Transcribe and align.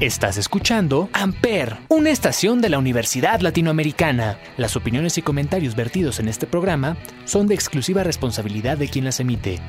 Estás 0.00 0.38
escuchando 0.38 1.10
Amper, 1.12 1.76
una 1.90 2.08
estación 2.08 2.62
de 2.62 2.70
la 2.70 2.78
Universidad 2.78 3.40
Latinoamericana. 3.40 4.40
Las 4.56 4.74
opiniones 4.74 5.18
y 5.18 5.22
comentarios 5.22 5.76
vertidos 5.76 6.20
en 6.20 6.28
este 6.28 6.46
programa 6.46 6.96
son 7.26 7.46
de 7.46 7.54
exclusiva 7.54 8.02
responsabilidad 8.02 8.78
de 8.78 8.88
quien 8.88 9.04
las 9.04 9.20
emite. 9.20 9.60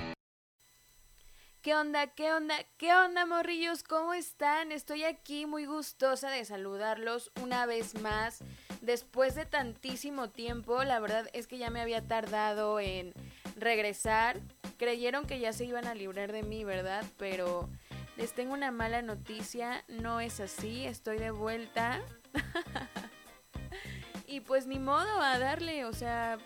¿Qué 1.62 1.76
onda? 1.76 2.08
¿Qué 2.08 2.32
onda? 2.32 2.56
¿Qué 2.78 2.94
onda, 2.94 3.26
morrillos? 3.26 3.84
¿Cómo 3.84 4.14
están? 4.14 4.72
Estoy 4.72 5.04
aquí 5.04 5.46
muy 5.46 5.66
gustosa 5.66 6.30
de 6.30 6.46
saludarlos 6.46 7.30
una 7.44 7.66
vez 7.66 8.00
más. 8.02 8.40
Después 8.80 9.36
de 9.36 9.46
tantísimo 9.46 10.30
tiempo, 10.30 10.86
la 10.86 11.02
verdad 11.02 11.28
es 11.34 11.46
que 11.46 11.58
ya 11.58 11.70
me 11.70 11.82
había 11.82 12.08
tardado 12.08 12.80
en 12.80 13.14
regresar. 13.58 14.40
Creyeron 14.78 15.26
que 15.26 15.42
ya 15.42 15.52
se 15.52 15.66
iban 15.66 15.88
a 15.88 15.94
librar 15.94 16.32
de 16.32 16.44
mí, 16.44 16.64
¿verdad? 16.64 17.04
Pero 17.18 17.70
les 18.18 18.34
tengo 18.34 18.54
una 18.54 18.72
mala 18.72 19.02
noticia, 19.02 19.84
no 19.88 20.20
es 20.20 20.40
así, 20.40 20.86
estoy 20.86 21.18
de 21.18 21.32
vuelta. 21.32 22.02
y 24.28 24.42
pues 24.42 24.68
ni 24.68 24.80
modo 24.80 25.22
a 25.22 25.40
darle, 25.40 25.86
o 25.86 25.94
sea, 25.94 26.38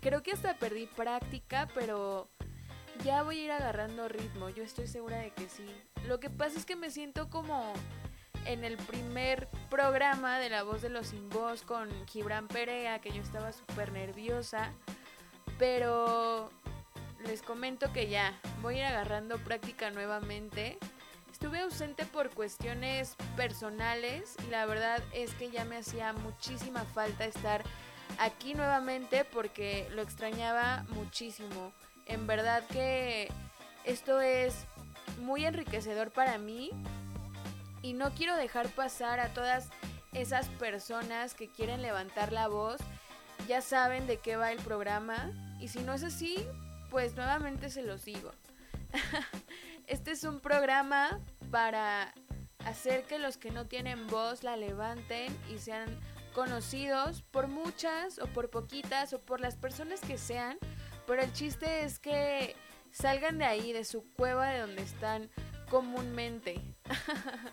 creo 0.00 0.22
que 0.22 0.32
hasta 0.32 0.54
perdí 0.54 0.86
práctica, 0.86 1.68
pero 1.74 2.28
ya 3.04 3.22
voy 3.22 3.40
a 3.40 3.44
ir 3.44 3.52
agarrando 3.52 4.08
ritmo, 4.08 4.48
yo 4.48 4.62
estoy 4.62 4.86
segura 4.86 5.18
de 5.18 5.30
que 5.30 5.48
sí. 5.48 5.66
Lo 6.06 6.20
que 6.20 6.30
pasa 6.30 6.58
es 6.58 6.66
que 6.66 6.76
me 6.76 6.90
siento 6.90 7.30
como 7.30 7.72
en 8.44 8.64
el 8.64 8.76
primer 8.76 9.48
programa 9.70 10.38
de 10.38 10.50
La 10.50 10.62
Voz 10.62 10.82
de 10.82 10.88
los 10.88 11.08
Sin 11.08 11.28
Voz 11.28 11.62
con 11.62 11.88
Gibran 12.06 12.48
Perea, 12.48 13.00
que 13.00 13.12
yo 13.12 13.22
estaba 13.22 13.52
súper 13.52 13.92
nerviosa, 13.92 14.72
pero 15.58 16.50
les 17.24 17.42
comento 17.42 17.92
que 17.92 18.08
ya 18.08 18.38
voy 18.60 18.76
a 18.76 18.78
ir 18.78 18.84
agarrando 18.84 19.38
práctica 19.38 19.90
nuevamente. 19.90 20.78
Estuve 21.30 21.60
ausente 21.60 22.04
por 22.04 22.30
cuestiones 22.30 23.16
personales 23.36 24.36
y 24.46 24.50
la 24.50 24.66
verdad 24.66 25.02
es 25.12 25.32
que 25.34 25.50
ya 25.50 25.64
me 25.64 25.78
hacía 25.78 26.12
muchísima 26.12 26.84
falta 26.84 27.24
estar 27.24 27.62
aquí 28.18 28.54
nuevamente 28.54 29.24
porque 29.24 29.88
lo 29.92 30.02
extrañaba 30.02 30.84
muchísimo. 30.90 31.72
En 32.06 32.26
verdad 32.26 32.64
que 32.68 33.30
esto 33.84 34.20
es 34.20 34.66
muy 35.20 35.44
enriquecedor 35.44 36.10
para 36.10 36.38
mí 36.38 36.70
y 37.82 37.94
no 37.94 38.12
quiero 38.14 38.36
dejar 38.36 38.68
pasar 38.68 39.20
a 39.20 39.28
todas 39.28 39.68
esas 40.12 40.46
personas 40.48 41.34
que 41.34 41.48
quieren 41.48 41.82
levantar 41.82 42.32
la 42.32 42.48
voz. 42.48 42.80
Ya 43.48 43.60
saben 43.60 44.06
de 44.06 44.18
qué 44.18 44.36
va 44.36 44.52
el 44.52 44.60
programa 44.60 45.32
y 45.58 45.68
si 45.68 45.80
no 45.80 45.94
es 45.94 46.04
así, 46.04 46.46
pues 46.92 47.16
nuevamente 47.16 47.70
se 47.70 47.82
los 47.82 48.04
digo. 48.04 48.30
Este 49.86 50.12
es 50.12 50.24
un 50.24 50.40
programa 50.40 51.18
para 51.50 52.14
hacer 52.66 53.04
que 53.04 53.18
los 53.18 53.36
que 53.36 53.50
no 53.50 53.66
tienen 53.66 54.06
voz 54.06 54.44
la 54.44 54.56
levanten 54.56 55.36
y 55.52 55.58
sean 55.58 55.98
conocidos 56.34 57.22
por 57.22 57.48
muchas 57.48 58.18
o 58.18 58.26
por 58.26 58.50
poquitas 58.50 59.12
o 59.12 59.20
por 59.20 59.40
las 59.40 59.56
personas 59.56 60.00
que 60.00 60.18
sean, 60.18 60.58
pero 61.06 61.22
el 61.22 61.32
chiste 61.32 61.82
es 61.82 61.98
que 61.98 62.54
salgan 62.90 63.38
de 63.38 63.46
ahí, 63.46 63.72
de 63.72 63.84
su 63.84 64.04
cueva 64.12 64.50
de 64.50 64.60
donde 64.60 64.82
están 64.82 65.30
comúnmente. 65.70 66.60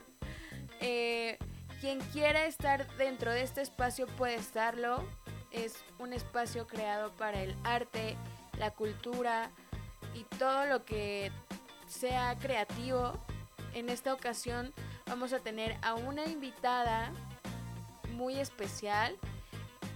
Eh, 0.81 1.37
quien 1.81 1.99
quiera 2.13 2.45
estar 2.45 2.87
dentro 2.95 3.33
de 3.33 3.41
este 3.41 3.59
espacio 3.59 4.07
puede 4.07 4.35
estarlo. 4.35 5.05
Es 5.51 5.75
un 5.97 6.13
espacio 6.13 6.67
creado 6.67 7.13
para 7.17 7.41
el 7.43 7.53
arte, 7.65 8.15
la 8.59 8.71
cultura 8.71 9.49
y 10.13 10.23
todo 10.37 10.65
lo 10.65 10.85
que 10.85 11.31
sea 11.87 12.37
creativo. 12.37 13.13
En 13.73 13.89
esta 13.89 14.13
ocasión 14.13 14.73
vamos 15.05 15.33
a 15.33 15.39
tener 15.39 15.77
a 15.81 15.95
una 15.95 16.25
invitada 16.25 17.11
muy 18.13 18.37
especial. 18.37 19.17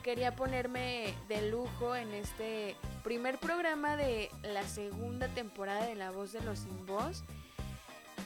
Quería 0.01 0.35
ponerme 0.35 1.13
de 1.27 1.49
lujo 1.49 1.95
en 1.95 2.13
este 2.13 2.75
primer 3.03 3.37
programa 3.37 3.95
de 3.95 4.29
la 4.41 4.63
segunda 4.63 5.27
temporada 5.27 5.85
de 5.85 5.95
La 5.95 6.11
Voz 6.11 6.31
de 6.31 6.41
los 6.41 6.59
Sin. 6.59 6.85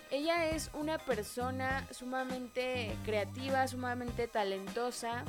Ella 0.10 0.50
es 0.50 0.72
una 0.74 1.00
persona 1.00 1.86
sumamente 1.92 2.96
creativa, 3.04 3.68
sumamente 3.68 4.28
talentosa. 4.28 5.26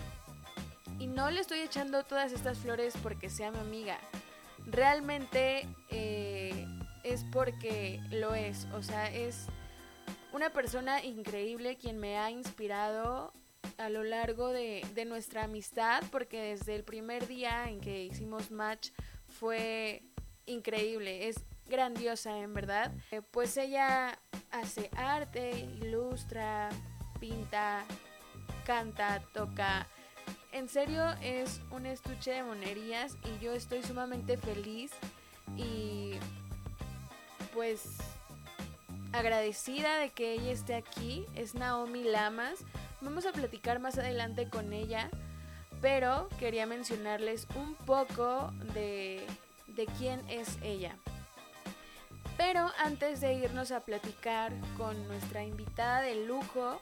Y 0.99 1.07
no 1.07 1.31
le 1.31 1.41
estoy 1.41 1.61
echando 1.61 2.05
todas 2.05 2.33
estas 2.33 2.59
flores 2.59 2.95
porque 3.03 3.31
sea 3.31 3.51
mi 3.51 3.59
amiga. 3.59 3.99
Realmente 4.71 5.67
eh, 5.91 6.67
es 7.03 7.25
porque 7.33 8.01
lo 8.11 8.35
es. 8.35 8.67
O 8.75 8.83
sea, 8.83 9.11
es 9.11 9.47
una 10.33 10.51
persona 10.51 11.03
increíble 11.03 11.77
quien 11.77 11.99
me 11.99 12.19
ha 12.19 12.31
inspirado 12.31 13.33
a 13.79 13.89
lo 13.89 14.05
largo 14.05 14.49
de, 14.49 14.83
nuestra 15.07 15.45
amistad, 15.45 16.03
porque 16.11 16.41
desde 16.41 16.75
el 16.75 16.85
primer 16.85 17.27
día 17.27 17.69
en 17.69 17.81
que 17.81 18.05
hicimos 18.05 18.51
match 18.51 18.91
fue 19.27 20.03
increíble, 20.47 21.29
es 21.29 21.45
grandiosa 21.67 22.39
en 22.39 22.55
verdad. 22.55 22.93
Eh, 23.11 23.23
pues 23.23 23.57
ella 23.57 24.19
hace 24.51 24.91
arte, 24.97 25.51
ilustra, 25.81 26.71
pinta, 27.21 27.85
canta, 28.65 29.23
toca. 29.33 29.87
En 30.53 30.69
serio 30.69 31.11
es 31.23 31.61
un 31.71 31.85
estuche 31.85 32.33
de 32.33 32.43
monerías 32.43 33.17
y 33.25 33.45
yo 33.45 33.53
estoy 33.53 33.83
sumamente 33.83 34.39
feliz 34.39 34.93
y 35.57 36.13
pues 37.53 37.99
agradecida 39.13 39.99
de 39.99 40.11
que 40.11 40.33
ella 40.33 40.53
esté 40.53 40.75
aquí. 40.75 41.27
Es 41.35 41.55
Naomi 41.55 42.03
Lamas. 42.03 42.61
Vamos 43.01 43.27
a 43.27 43.33
platicar 43.33 43.79
más 43.79 43.99
adelante 43.99 44.49
con 44.49 44.73
ella, 44.73 45.11
pero 45.81 46.29
quería 46.39 46.67
mencionarles 46.67 47.47
un 47.55 47.75
poco 47.75 48.51
de, 48.75 49.27
de 49.67 49.87
quién 49.99 50.27
es 50.29 50.59
ella. 50.63 50.97
Pero 52.39 52.71
antes 52.79 53.21
de 53.21 53.35
irnos 53.35 53.71
a 53.71 53.81
platicar 53.81 54.53
con 54.77 55.07
nuestra 55.09 55.45
invitada 55.45 56.01
de 56.01 56.25
lujo, 56.25 56.81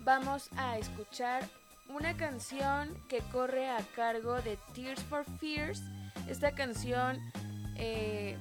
vamos 0.00 0.50
a 0.56 0.78
escuchar 0.78 1.48
una 1.90 2.16
canción 2.16 2.94
que 3.08 3.20
corre 3.32 3.68
a 3.68 3.80
cargo 3.94 4.40
de 4.42 4.56
Tears 4.74 5.02
for 5.02 5.24
Fears. 5.38 5.82
Esta 6.28 6.52
canción 6.52 7.18
eh, 7.76 8.36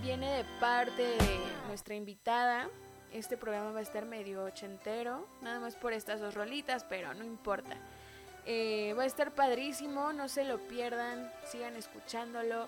viene 0.00 0.30
de 0.30 0.44
parte 0.60 1.02
de 1.02 1.38
nuestra 1.66 1.94
invitada. 1.94 2.68
Este 3.12 3.36
programa 3.36 3.72
va 3.72 3.80
a 3.80 3.82
estar 3.82 4.04
medio 4.04 4.44
ochentero, 4.44 5.26
nada 5.40 5.60
más 5.60 5.74
por 5.74 5.92
estas 5.92 6.20
dos 6.20 6.34
rolitas, 6.34 6.84
pero 6.84 7.14
no 7.14 7.24
importa. 7.24 7.76
Eh, 8.44 8.94
va 8.96 9.02
a 9.02 9.06
estar 9.06 9.34
padrísimo, 9.34 10.12
no 10.12 10.28
se 10.28 10.44
lo 10.44 10.58
pierdan, 10.68 11.30
sigan 11.44 11.74
escuchándolo 11.74 12.66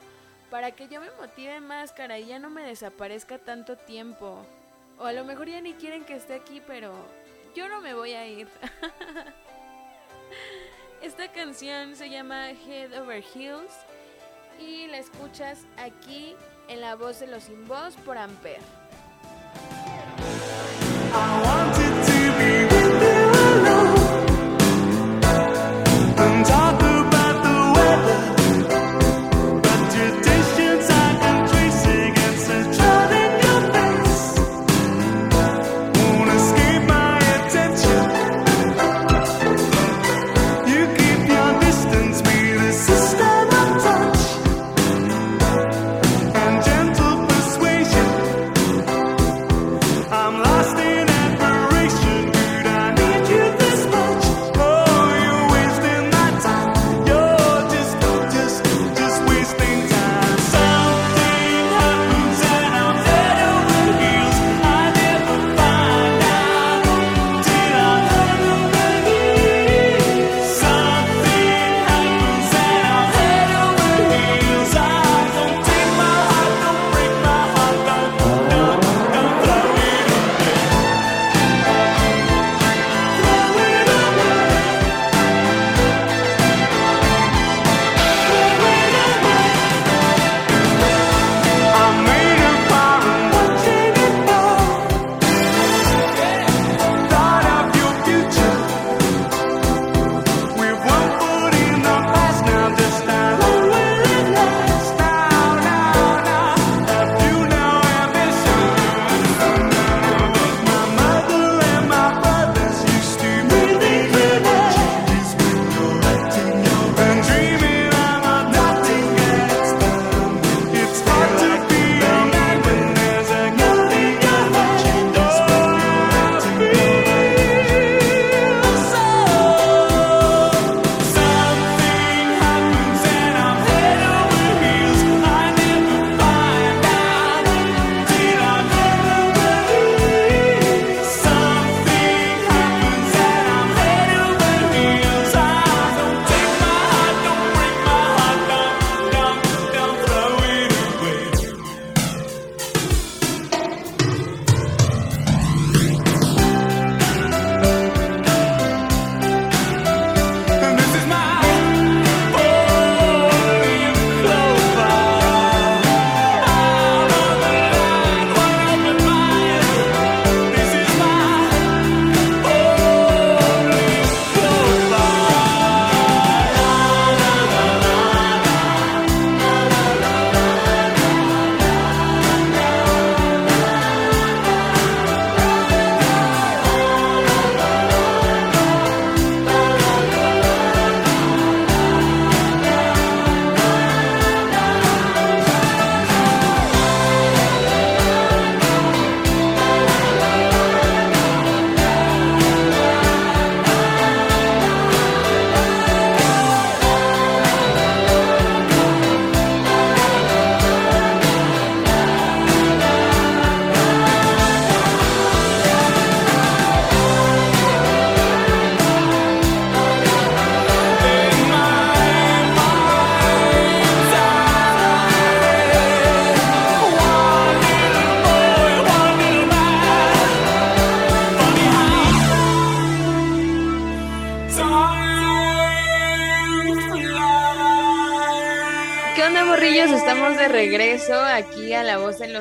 para 0.51 0.73
que 0.73 0.89
yo 0.89 1.01
me 1.01 1.11
motive 1.13 1.61
más, 1.61 1.93
cara, 1.93 2.19
y 2.19 2.27
ya 2.27 2.39
no 2.39 2.51
me 2.51 2.63
desaparezca 2.63 3.39
tanto 3.39 3.77
tiempo. 3.77 4.45
O 4.99 5.05
a 5.05 5.13
lo 5.13 5.25
mejor 5.25 5.49
ya 5.49 5.61
ni 5.61 5.75
quieren 5.75 6.05
que 6.05 6.17
esté 6.17 6.35
aquí, 6.35 6.61
pero 6.67 6.93
yo 7.55 7.69
no 7.69 7.81
me 7.81 7.95
voy 7.95 8.13
a 8.13 8.27
ir. 8.27 8.49
Esta 11.03 11.29
canción 11.29 11.97
se 11.97 12.11
llama 12.11 12.51
Head 12.51 13.01
Over 13.01 13.25
Heels 13.35 13.73
y 14.59 14.87
la 14.89 14.99
escuchas 14.99 15.61
aquí 15.79 16.37
en 16.69 16.83
la 16.83 16.95
voz 16.95 17.21
de 17.21 17.27
los 17.27 17.45
sin 17.45 17.67
voz 17.67 17.95
por 18.05 18.19
Amper. 18.19 18.59
I'm 21.13 22.00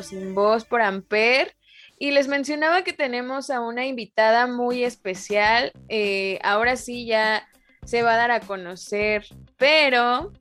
Sin 0.04 0.34
Voz 0.36 0.66
por 0.66 0.81
Amper. 0.81 1.56
Y 1.98 2.12
les 2.12 2.28
mencionaba 2.28 2.84
que 2.84 2.94
tenemos 2.94 3.50
a 3.50 3.60
una 3.60 3.86
invitada 3.86 4.48
muy 4.48 4.84
especial. 4.84 5.74
Eh, 5.90 6.40
ahora 6.44 6.78
sí 6.78 7.06
ya 7.06 7.48
se 7.84 8.04
va 8.04 8.13
a 8.13 8.18
dar 8.18 8.31
a 8.31 8.40
conocer, 8.40 9.25
pero 9.57 10.31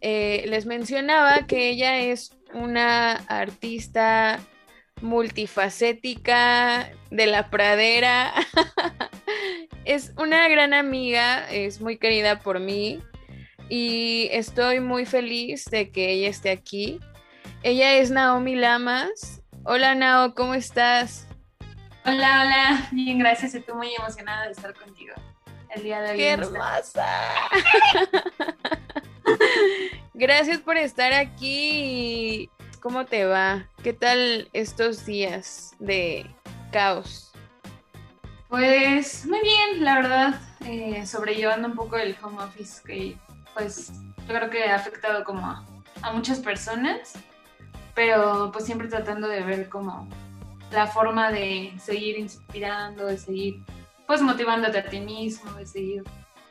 eh, 0.00 0.44
les 0.48 0.66
mencionaba 0.66 1.46
que 1.46 1.68
ella 1.70 1.98
es 1.98 2.32
una 2.52 3.12
artista 3.12 4.40
multifacética 5.00 6.90
de 7.10 7.26
la 7.26 7.50
pradera. 7.50 8.32
es 9.84 10.12
una 10.16 10.48
gran 10.48 10.74
amiga, 10.74 11.48
es 11.50 11.80
muy 11.80 11.98
querida 11.98 12.40
por 12.40 12.60
mí 12.60 13.00
y 13.68 14.28
estoy 14.32 14.80
muy 14.80 15.06
feliz 15.06 15.64
de 15.66 15.90
que 15.90 16.12
ella 16.12 16.28
esté 16.28 16.50
aquí. 16.50 17.00
Ella 17.64 17.94
es 17.94 18.10
Naomi 18.10 18.56
Lamas. 18.56 19.40
Hola 19.64 19.94
Nao, 19.94 20.34
¿cómo 20.34 20.54
estás? 20.54 21.28
Hola, 22.04 22.42
hola, 22.42 22.88
bien, 22.90 23.20
gracias. 23.20 23.54
Estoy 23.54 23.74
muy 23.76 23.94
emocionada 23.94 24.46
de 24.46 24.52
estar 24.52 24.74
contigo 24.74 25.14
el 25.70 25.82
día 25.84 26.00
de 26.02 26.10
hoy. 26.10 26.16
¡Qué 26.16 26.30
hermosa! 26.30 27.06
gracias 30.14 30.58
por 30.58 30.76
estar 30.76 31.12
aquí. 31.12 32.50
¿Cómo 32.80 33.06
te 33.06 33.26
va? 33.26 33.68
¿Qué 33.84 33.92
tal 33.92 34.48
estos 34.52 35.06
días 35.06 35.76
de 35.78 36.26
caos? 36.72 37.32
Pues 38.48 39.24
muy 39.24 39.40
bien, 39.40 39.84
la 39.84 39.94
verdad, 39.94 40.40
eh, 40.66 41.06
sobrellevando 41.06 41.68
un 41.68 41.76
poco 41.76 41.96
el 41.96 42.16
home 42.20 42.42
office 42.42 42.82
que 42.84 43.16
pues 43.54 43.92
yo 44.28 44.34
creo 44.34 44.50
que 44.50 44.64
ha 44.64 44.74
afectado 44.74 45.22
como 45.22 45.46
a, 45.46 46.12
muchas 46.12 46.40
personas, 46.40 47.14
pero 47.94 48.50
pues 48.52 48.64
siempre 48.64 48.88
tratando 48.88 49.28
de 49.28 49.42
ver 49.42 49.68
como 49.68 50.08
la 50.70 50.86
forma 50.86 51.30
de 51.30 51.72
seguir 51.78 52.18
inspirando, 52.18 53.06
de 53.06 53.18
seguir 53.18 53.62
pues 54.06 54.20
motivándote 54.22 54.78
a 54.78 54.84
ti 54.84 55.00
mismo, 55.00 55.52
de 55.52 55.66
seguir, 55.66 56.02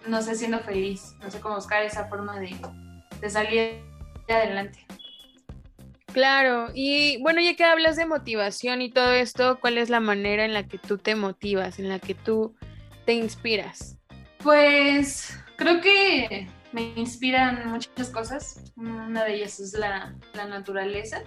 no 0.08 0.22
sé, 0.22 0.36
siendo 0.36 0.60
feliz, 0.60 1.16
no 1.22 1.30
sé 1.30 1.40
cómo 1.40 1.56
buscar 1.56 1.84
esa 1.84 2.08
forma 2.08 2.40
de, 2.40 2.56
de 3.20 3.30
salir 3.30 3.82
adelante. 4.28 4.86
Claro, 6.14 6.68
y 6.74 7.22
bueno, 7.22 7.40
ya 7.40 7.56
que 7.56 7.64
hablas 7.64 7.96
de 7.96 8.06
motivación 8.06 8.82
y 8.82 8.92
todo 8.92 9.14
esto, 9.14 9.60
¿cuál 9.62 9.78
es 9.78 9.90
la 9.90 10.02
manera 10.02 10.44
en 10.44 10.54
la 10.54 10.68
que 10.68 10.78
tú 10.78 10.98
te 10.98 11.16
motivas, 11.16 11.80
en 11.80 11.88
la 11.88 12.00
que 12.00 12.16
tú 12.16 12.56
te 13.06 13.14
inspiras? 13.14 13.98
Pues 14.44 15.40
creo 15.56 15.80
que 15.80 16.50
me 16.72 16.94
inspiran 16.96 17.70
muchas 17.70 18.10
cosas. 18.10 18.72
Una 18.76 19.24
de 19.24 19.36
ellas 19.36 19.60
es 19.60 19.74
la, 19.74 20.16
naturaleza. 20.34 21.22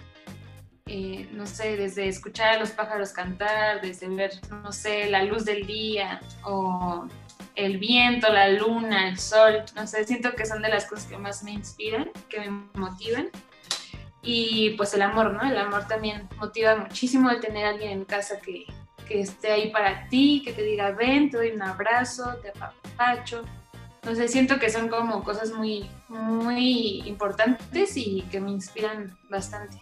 Eh, 0.87 1.27
no 1.31 1.47
sé, 1.47 1.77
desde 1.77 2.07
escuchar 2.07 2.53
a 2.53 2.59
los 2.59 2.71
pájaros 2.71 3.11
cantar, 3.11 3.81
desde 3.81 4.07
ver, 4.07 4.31
no 4.51 4.71
sé, 4.71 5.09
la 5.09 5.23
luz 5.23 5.43
del 5.43 5.65
día 5.65 6.21
o 6.43 7.07
el 7.55 7.79
viento, 7.79 8.31
la 8.31 8.49
luna, 8.49 9.09
el 9.09 9.17
sol, 9.17 9.63
no 9.75 9.87
sé, 9.87 10.03
siento 10.03 10.33
que 10.33 10.45
son 10.45 10.61
de 10.61 10.69
las 10.69 10.85
cosas 10.85 11.05
que 11.05 11.17
más 11.17 11.43
me 11.43 11.53
inspiran, 11.53 12.11
que 12.29 12.39
me 12.39 12.67
motivan. 12.75 13.29
Y 14.21 14.71
pues 14.71 14.93
el 14.93 15.01
amor, 15.01 15.33
¿no? 15.33 15.41
El 15.49 15.57
amor 15.57 15.87
también 15.87 16.27
motiva 16.37 16.75
muchísimo 16.75 17.29
el 17.29 17.39
tener 17.39 17.65
alguien 17.65 17.91
en 17.91 18.05
casa 18.05 18.39
que, 18.39 18.65
que 19.07 19.21
esté 19.21 19.51
ahí 19.51 19.69
para 19.71 20.07
ti, 20.09 20.41
que 20.43 20.53
te 20.53 20.63
diga, 20.63 20.91
ven, 20.91 21.29
te 21.29 21.37
doy 21.37 21.51
un 21.51 21.61
abrazo, 21.61 22.35
te 22.41 22.49
apapacho, 22.49 23.43
entonces 24.05 24.31
siento 24.31 24.59
que 24.59 24.69
son 24.69 24.87
como 24.87 25.23
cosas 25.23 25.51
muy, 25.51 25.89
muy 26.09 27.01
importantes 27.07 27.97
y 27.97 28.21
que 28.29 28.39
me 28.39 28.51
inspiran 28.51 29.17
bastante. 29.31 29.81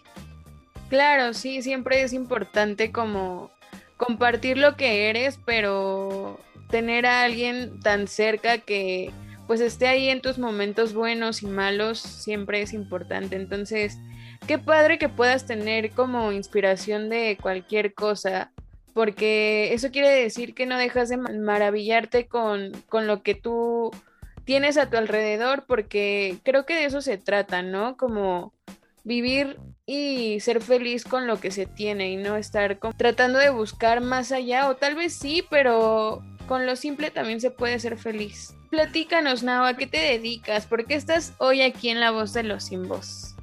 Claro, 0.88 1.34
sí, 1.34 1.60
siempre 1.60 2.00
es 2.00 2.14
importante 2.14 2.90
como 2.90 3.50
compartir 3.98 4.56
lo 4.56 4.76
que 4.76 5.10
eres, 5.10 5.38
pero 5.44 6.40
tener 6.70 7.04
a 7.04 7.22
alguien 7.22 7.80
tan 7.80 8.08
cerca 8.08 8.56
que 8.56 9.10
pues 9.46 9.60
esté 9.60 9.88
ahí 9.88 10.08
en 10.08 10.22
tus 10.22 10.38
momentos 10.38 10.94
buenos 10.94 11.42
y 11.42 11.46
malos 11.46 11.98
siempre 11.98 12.62
es 12.62 12.72
importante. 12.72 13.36
Entonces, 13.36 13.98
qué 14.46 14.56
padre 14.56 14.96
que 14.96 15.10
puedas 15.10 15.44
tener 15.44 15.90
como 15.90 16.32
inspiración 16.32 17.10
de 17.10 17.36
cualquier 17.38 17.92
cosa, 17.92 18.52
porque 18.94 19.74
eso 19.74 19.90
quiere 19.90 20.08
decir 20.08 20.54
que 20.54 20.64
no 20.64 20.78
dejas 20.78 21.10
de 21.10 21.18
maravillarte 21.18 22.26
con, 22.26 22.72
con 22.88 23.06
lo 23.06 23.22
que 23.22 23.34
tú 23.34 23.90
tienes 24.44 24.76
a 24.76 24.90
tu 24.90 24.96
alrededor, 24.96 25.64
porque 25.66 26.38
creo 26.42 26.66
que 26.66 26.74
de 26.74 26.84
eso 26.84 27.00
se 27.00 27.18
trata, 27.18 27.62
¿no? 27.62 27.96
Como 27.96 28.52
vivir 29.04 29.58
y 29.86 30.40
ser 30.40 30.62
feliz 30.62 31.04
con 31.04 31.26
lo 31.26 31.38
que 31.38 31.50
se 31.50 31.66
tiene 31.66 32.10
y 32.10 32.16
no 32.16 32.36
estar 32.36 32.78
tratando 32.96 33.38
de 33.38 33.50
buscar 33.50 34.00
más 34.00 34.32
allá, 34.32 34.68
o 34.68 34.76
tal 34.76 34.94
vez 34.94 35.14
sí, 35.14 35.44
pero 35.50 36.22
con 36.48 36.66
lo 36.66 36.76
simple 36.76 37.10
también 37.10 37.40
se 37.40 37.50
puede 37.50 37.78
ser 37.78 37.98
feliz. 37.98 38.54
Platícanos, 38.70 39.42
Nao, 39.42 39.64
¿a 39.64 39.76
qué 39.76 39.86
te 39.86 39.98
dedicas? 39.98 40.66
¿Por 40.66 40.86
qué 40.86 40.94
estás 40.94 41.34
hoy 41.38 41.62
aquí 41.62 41.90
en 41.90 42.00
La 42.00 42.10
Voz 42.10 42.32
de 42.32 42.42
los 42.42 42.64
Sin 42.64 42.88
Voz? 42.88 43.34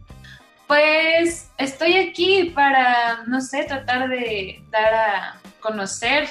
Pues 0.68 1.50
estoy 1.58 1.98
aquí 1.98 2.52
para, 2.56 3.24
no 3.28 3.42
sé, 3.42 3.64
tratar 3.66 4.10
de 4.10 4.64
dar 4.72 4.94
a 4.94 5.42
conocer 5.60 6.28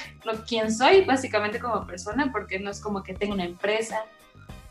quién 0.47 0.73
soy, 0.73 1.01
básicamente 1.01 1.59
como 1.59 1.85
persona, 1.87 2.31
porque 2.31 2.59
no 2.59 2.71
es 2.71 2.81
como 2.81 3.03
que 3.03 3.13
tengo 3.13 3.33
una 3.33 3.45
empresa, 3.45 4.03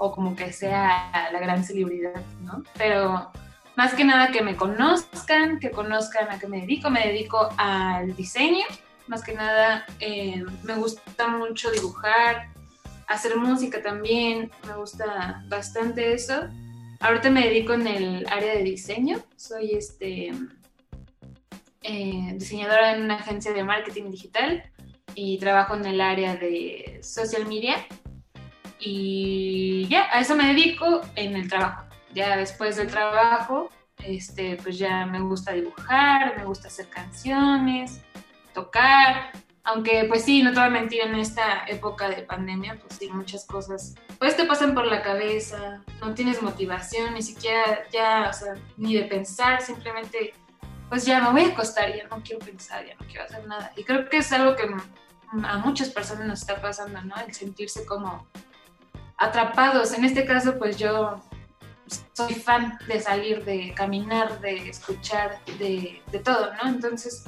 o 0.01 0.13
como 0.13 0.35
que 0.35 0.51
sea 0.51 1.29
la 1.31 1.39
gran 1.39 1.63
celebridad, 1.63 2.23
¿no? 2.41 2.65
Pero 2.79 3.31
más 3.77 3.93
que 3.93 4.03
nada 4.03 4.33
que 4.33 4.43
me 4.43 4.57
conozcan, 4.57 5.61
que 5.61 5.71
conozcan 5.71 6.31
a 6.31 6.39
qué 6.39 6.49
me 6.49 6.63
dedico. 6.63 6.89
Me 6.89 7.07
dedico 7.07 7.51
al 7.59 8.17
diseño, 8.17 8.65
más 9.09 9.23
que 9.23 9.35
nada 9.35 9.85
eh, 10.01 10.43
me 10.63 10.75
gusta 10.77 11.29
mucho 11.29 11.71
dibujar, 11.71 12.49
hacer 13.09 13.37
música 13.37 13.83
también, 13.83 14.51
me 14.67 14.75
gusta 14.75 15.45
bastante 15.49 16.15
eso. 16.15 16.49
Ahorita 17.01 17.29
me 17.29 17.47
dedico 17.47 17.75
en 17.75 17.87
el 17.87 18.27
área 18.31 18.55
de 18.55 18.63
diseño, 18.63 19.19
soy 19.37 19.75
este 19.75 20.33
eh, 21.83 22.33
diseñadora 22.37 22.95
en 22.95 23.03
una 23.03 23.17
agencia 23.17 23.53
de 23.53 23.65
marketing 23.65 24.11
digital 24.11 24.63
y 25.15 25.39
trabajo 25.39 25.75
en 25.75 25.85
el 25.85 26.01
área 26.01 26.37
de 26.37 27.01
social 27.03 27.47
media 27.47 27.77
y 28.81 29.87
ya, 29.89 30.09
a 30.13 30.21
eso 30.21 30.35
me 30.35 30.47
dedico 30.47 31.03
en 31.17 31.37
el 31.37 31.49
trabajo. 31.49 31.85
Ya 32.13 32.37
después 32.37 32.77
del 32.77 32.89
trabajo, 32.89 33.71
este, 33.99 34.57
pues 34.57 34.79
ya 34.79 35.07
me 35.07 35.21
gusta 35.21 35.53
dibujar, 35.53 36.37
me 36.37 36.45
gusta 36.45 36.69
hacer 36.69 36.89
canciones, 36.89 38.01
tocar, 38.55 39.33
aunque 39.63 40.05
pues 40.09 40.25
sí, 40.25 40.43
no 40.43 40.51
te 40.53 40.59
voy 40.59 40.69
a 40.69 40.71
mentir, 40.71 41.03
en 41.03 41.15
esta 41.15 41.65
época 41.67 42.09
de 42.09 42.23
pandemia, 42.23 42.79
pues 42.81 42.99
sí, 42.99 43.09
muchas 43.11 43.47
cosas, 43.47 43.95
pues 44.19 44.37
te 44.37 44.45
pasan 44.45 44.75
por 44.75 44.87
la 44.87 45.03
cabeza, 45.03 45.83
no 46.01 46.15
tienes 46.15 46.43
motivación, 46.43 47.15
ni 47.15 47.23
siquiera 47.23 47.85
ya, 47.93 48.29
o 48.31 48.33
sea, 48.33 48.55
ni 48.77 48.95
de 48.95 49.05
pensar, 49.05 49.61
simplemente, 49.61 50.33
pues 50.89 51.05
ya 51.05 51.21
me 51.21 51.31
voy 51.31 51.45
a 51.45 51.53
acostar, 51.53 51.95
ya 51.95 52.09
no 52.09 52.23
quiero 52.23 52.45
pensar, 52.45 52.85
ya 52.87 52.95
no 52.95 53.07
quiero 53.07 53.25
hacer 53.25 53.47
nada. 53.47 53.73
Y 53.77 53.85
creo 53.85 54.09
que 54.09 54.19
es 54.19 54.33
algo 54.33 54.57
que 54.57 54.65
a 55.45 55.59
muchas 55.59 55.91
personas 55.91 56.27
nos 56.27 56.41
está 56.41 56.61
pasando, 56.61 57.01
¿no? 57.03 57.15
El 57.25 57.33
sentirse 57.33 57.85
como 57.87 58.27
atrapados. 59.21 59.93
En 59.93 60.05
este 60.05 60.25
caso, 60.25 60.59
pues 60.59 60.79
yo 60.79 61.23
soy 62.15 62.35
fan 62.35 62.79
de 62.89 63.01
salir, 63.01 63.45
de 63.45 63.73
caminar, 63.75 64.41
de 64.41 64.69
escuchar, 64.69 65.39
de, 65.59 66.03
todo, 66.25 66.53
¿no? 66.55 66.69
Entonces, 66.69 67.25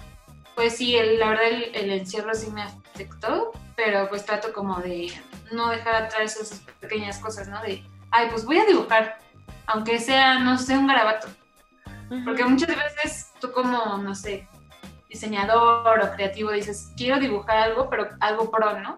pues 0.57 0.77
sí, 0.77 0.97
la 1.19 1.29
verdad 1.29 1.45
el, 1.75 1.91
encierro 1.91 2.35
sí 2.35 2.51
me 2.51 2.63
afectó, 2.63 3.53
pero 3.77 4.09
pues 4.09 4.25
trato 4.25 4.53
como 4.53 4.81
de 4.81 5.13
no 5.53 5.69
dejar 5.71 6.05
atrás 6.05 6.37
esas 6.37 6.61
pequeñas 6.81 7.19
cosas, 7.19 7.49
¿no? 7.49 7.61
De, 7.63 7.85
ay, 8.11 8.29
pues 8.31 8.45
voy 8.45 8.59
a 8.59 8.65
dibujar, 8.65 9.19
aunque 9.67 10.01
sea, 10.01 10.39
no 10.39 10.59
sé, 10.59 10.77
un 10.77 10.87
garabato. 10.87 11.29
Porque 12.25 12.45
muchas 12.45 12.69
veces 12.69 13.33
tú 13.41 13.53
como, 13.53 13.97
no 13.99 14.15
sé, 14.15 14.47
diseñador 15.09 16.01
o 16.01 16.13
creativo 16.13 16.51
dices, 16.53 16.91
quiero 16.97 17.19
dibujar 17.19 17.57
algo, 17.57 17.89
pero 17.89 18.09
algo 18.21 18.51
pro, 18.51 18.79
¿no? 18.81 18.97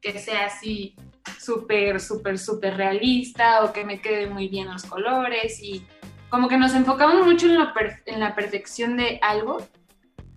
Que 0.00 0.18
sea 0.18 0.46
así 0.46 0.96
súper, 1.38 2.00
súper, 2.00 2.38
súper 2.38 2.76
realista 2.76 3.64
o 3.64 3.72
que 3.72 3.84
me 3.84 4.00
queden 4.00 4.32
muy 4.32 4.48
bien 4.48 4.70
los 4.72 4.84
colores 4.84 5.62
y 5.62 5.86
como 6.28 6.48
que 6.48 6.56
nos 6.56 6.74
enfocamos 6.74 7.26
mucho 7.26 7.46
en, 7.46 7.60
en 8.06 8.20
la 8.20 8.34
perfección 8.34 8.96
de 8.96 9.18
algo 9.22 9.58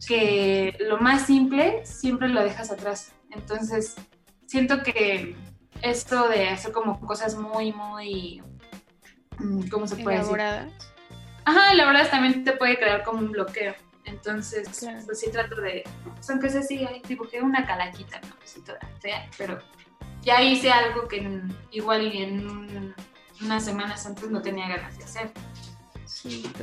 que 0.06 0.76
lo 0.80 0.98
más 0.98 1.26
simple 1.26 1.86
siempre 1.86 2.28
lo 2.28 2.44
dejas 2.44 2.72
atrás. 2.72 3.14
Entonces, 3.32 3.96
siento 4.46 4.84
que 4.84 5.36
esto 5.82 6.28
de 6.28 6.50
hacer 6.50 6.72
como 6.72 7.00
cosas 7.00 7.36
muy, 7.36 7.72
muy, 7.72 8.44
mm, 9.40 9.68
¿cómo 9.70 9.88
se 9.88 9.96
puede 9.98 10.18
elaboradas. 10.18 10.66
decir? 10.66 10.80
Ajá, 11.46 11.72
elaboradas 11.74 12.12
también 12.12 12.44
te 12.44 12.54
puede 12.54 12.78
crear 12.78 13.04
como 13.04 13.20
un 13.20 13.32
bloqueo. 13.32 13.76
Entonces, 14.06 14.68
pues 15.06 15.20
sí 15.20 15.32
trato 15.32 15.60
de, 15.62 15.84
pues 16.16 16.30
aunque 16.30 16.50
sea 16.50 16.62
así, 16.62 16.88
dibujé 17.08 17.42
una 17.42 17.66
calaquita, 17.66 18.20
¿no? 18.22 18.36
Pues 18.38 18.64
toda 18.64 18.80
fea, 19.00 19.28
pero 19.38 19.60
ya 20.26 20.42
hice 20.42 20.72
algo 20.72 21.08
que 21.08 21.42
igual 21.72 22.12
en 22.12 22.96
unas 23.42 23.64
semanas 23.64 24.06
antes 24.06 24.30
no 24.30 24.42
tenía 24.42 24.68
ganas 24.68 24.98
de 24.98 25.04
hacer. 25.04 25.32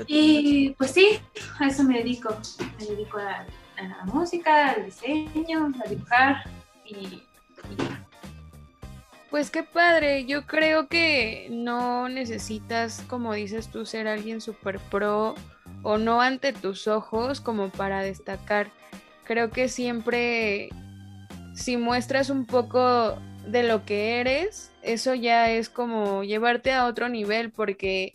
y 0.09 0.71
pues 0.71 0.91
sí, 0.91 1.21
a 1.61 1.69
eso 1.69 1.85
me 1.85 1.99
dedico. 1.99 2.37
Me 2.79 2.87
dedico 2.87 3.19
a, 3.19 3.47
la 3.81 4.05
música, 4.05 4.73
al 4.73 4.85
diseño, 4.85 5.73
a 5.85 5.89
dibujar 5.89 6.45
y, 6.85 7.23
Pues 9.31 9.51
qué 9.51 9.63
padre, 9.63 10.25
yo 10.25 10.47
creo 10.47 10.89
que 10.89 11.49
no 11.51 12.09
necesitas, 12.09 13.03
como 13.09 13.33
dices 13.33 13.69
tú, 13.69 13.87
ser 13.87 14.07
alguien 14.09 14.41
súper 14.41 14.79
pro 14.79 15.35
o 15.83 15.99
no 15.99 16.21
ante 16.21 16.53
tus 16.53 16.87
ojos 16.87 17.41
como 17.41 17.71
para 17.71 18.03
destacar. 18.03 18.71
Creo 19.25 19.51
que 19.51 19.69
siempre 19.69 20.69
si 21.55 21.77
muestras 21.77 22.31
un 22.31 22.47
poco 22.47 23.19
de 23.47 23.63
lo 23.63 23.85
que 23.85 24.21
eres, 24.21 24.71
eso 24.83 25.15
ya 25.15 25.51
es 25.51 25.69
como 25.69 26.25
llevarte 26.25 26.73
a 26.73 26.87
otro 26.87 27.09
nivel 27.09 27.51
porque 27.51 28.15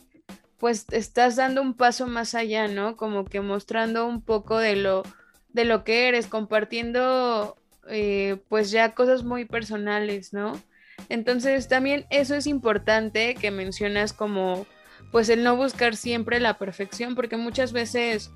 pues 0.58 0.86
estás 0.90 1.36
dando 1.36 1.62
un 1.62 1.74
paso 1.74 2.06
más 2.06 2.34
allá, 2.34 2.66
¿no? 2.68 2.96
Como 2.96 3.24
que 3.24 3.40
mostrando 3.40 4.06
un 4.06 4.22
poco 4.22 4.58
de 4.58 4.76
lo, 4.76 5.04
de 5.50 5.64
lo 5.64 5.84
que 5.84 6.08
eres, 6.08 6.26
compartiendo 6.26 7.56
eh, 7.88 8.38
pues 8.48 8.70
ya 8.70 8.94
cosas 8.94 9.22
muy 9.22 9.44
personales, 9.44 10.32
¿no? 10.32 10.60
Entonces 11.08 11.68
también 11.68 12.06
eso 12.10 12.34
es 12.34 12.46
importante 12.46 13.34
que 13.36 13.50
mencionas 13.50 14.12
como 14.12 14.66
pues 15.12 15.28
el 15.28 15.42
no 15.42 15.56
buscar 15.56 15.96
siempre 15.96 16.40
la 16.40 16.58
perfección, 16.58 17.14
porque 17.14 17.36
muchas 17.36 17.72
veces 17.72 18.30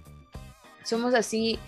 somos 0.85 1.15
así 1.15 1.59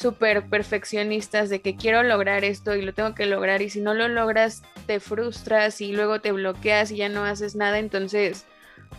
súper 0.00 0.48
perfeccionistas 0.48 1.50
de 1.50 1.60
que 1.60 1.76
quiero 1.76 2.02
lograr 2.02 2.42
esto 2.42 2.74
y 2.74 2.80
lo 2.80 2.94
tengo 2.94 3.14
que 3.14 3.26
lograr 3.26 3.60
y 3.60 3.68
si 3.68 3.82
no 3.82 3.92
lo 3.92 4.08
logras 4.08 4.62
te 4.86 4.98
frustras 4.98 5.82
y 5.82 5.92
luego 5.92 6.22
te 6.22 6.32
bloqueas 6.32 6.90
y 6.90 6.96
ya 6.96 7.10
no 7.10 7.24
haces 7.24 7.54
nada, 7.54 7.78
entonces 7.78 8.46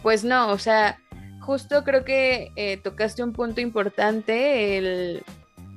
pues 0.03 0.23
no, 0.23 0.49
o 0.49 0.59
sea, 0.59 0.99
justo 1.39 1.83
creo 1.83 2.05
que 2.05 2.51
eh, 2.55 2.77
tocaste 2.77 3.23
un 3.23 3.33
punto 3.33 3.61
importante, 3.61 4.77
el 4.77 5.23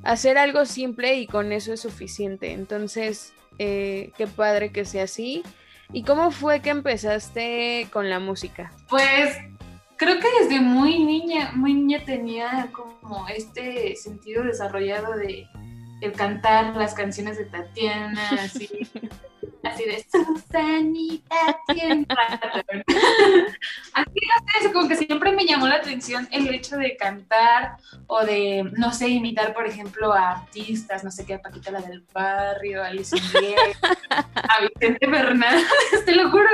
hacer 0.02 0.37
algo 0.37 0.66
simple 0.66 1.14
y 1.14 1.26
con 1.26 1.52
eso 1.52 1.73
es 1.73 1.81
suficiente, 1.81 2.52
entonces 2.52 3.33
eh, 3.59 4.11
qué 4.19 4.26
padre 4.26 4.73
que 4.73 4.85
sea 4.85 5.04
así. 5.04 5.43
¿Y 5.93 6.02
cómo 6.02 6.31
fue 6.33 6.61
que 6.61 6.71
empezaste 6.71 7.88
con 7.93 8.11
la 8.11 8.19
música? 8.19 8.73
Pues 8.88 9.37
creo 9.97 10.19
que 10.21 10.29
desde 10.41 10.61
muy 10.61 10.99
niña, 11.05 11.53
muy 11.55 11.75
niña 11.75 12.05
tenía 12.05 12.71
como 12.73 13.29
este 13.29 13.97
sentido 13.97 14.43
desarrollado 14.43 15.17
de 15.17 15.47
el 16.01 16.13
cantar 16.13 16.77
las 16.77 16.95
canciones 16.95 17.39
de 17.39 17.47
Tatiana, 17.47 18.29
así, 18.43 18.69
así 19.63 19.85
de 19.85 20.05
Susanita 20.11 21.61
tiene 21.73 22.07
Así, 23.95 24.21
no 24.21 24.61
sé, 24.61 24.73
como 24.73 24.89
que 24.89 24.97
siempre 24.97 25.33
me 25.33 25.47
llamó 25.47 25.69
la 25.69 25.77
atención 25.77 26.29
el 26.33 26.53
hecho 26.53 26.77
de 26.77 26.97
cantar 26.97 27.77
o 28.07 28.25
de, 28.25 28.71
no 28.77 28.93
sé, 28.93 29.09
imitar, 29.09 29.55
por 29.55 29.67
ejemplo, 29.67 30.13
a 30.13 30.31
artistas, 30.33 31.05
no 31.05 31.11
sé 31.11 31.25
qué, 31.25 31.35
a 31.35 31.43
Paquita 31.43 31.71
la 31.71 31.81
del 31.81 32.05
Barrio, 32.13 32.83
a 32.83 32.93
Luis 32.93 33.13
a 33.15 34.61
Vicente 34.61 35.09
Fernández, 35.09 35.65
te 36.05 36.15
lo 36.15 36.31
juro 36.31 36.49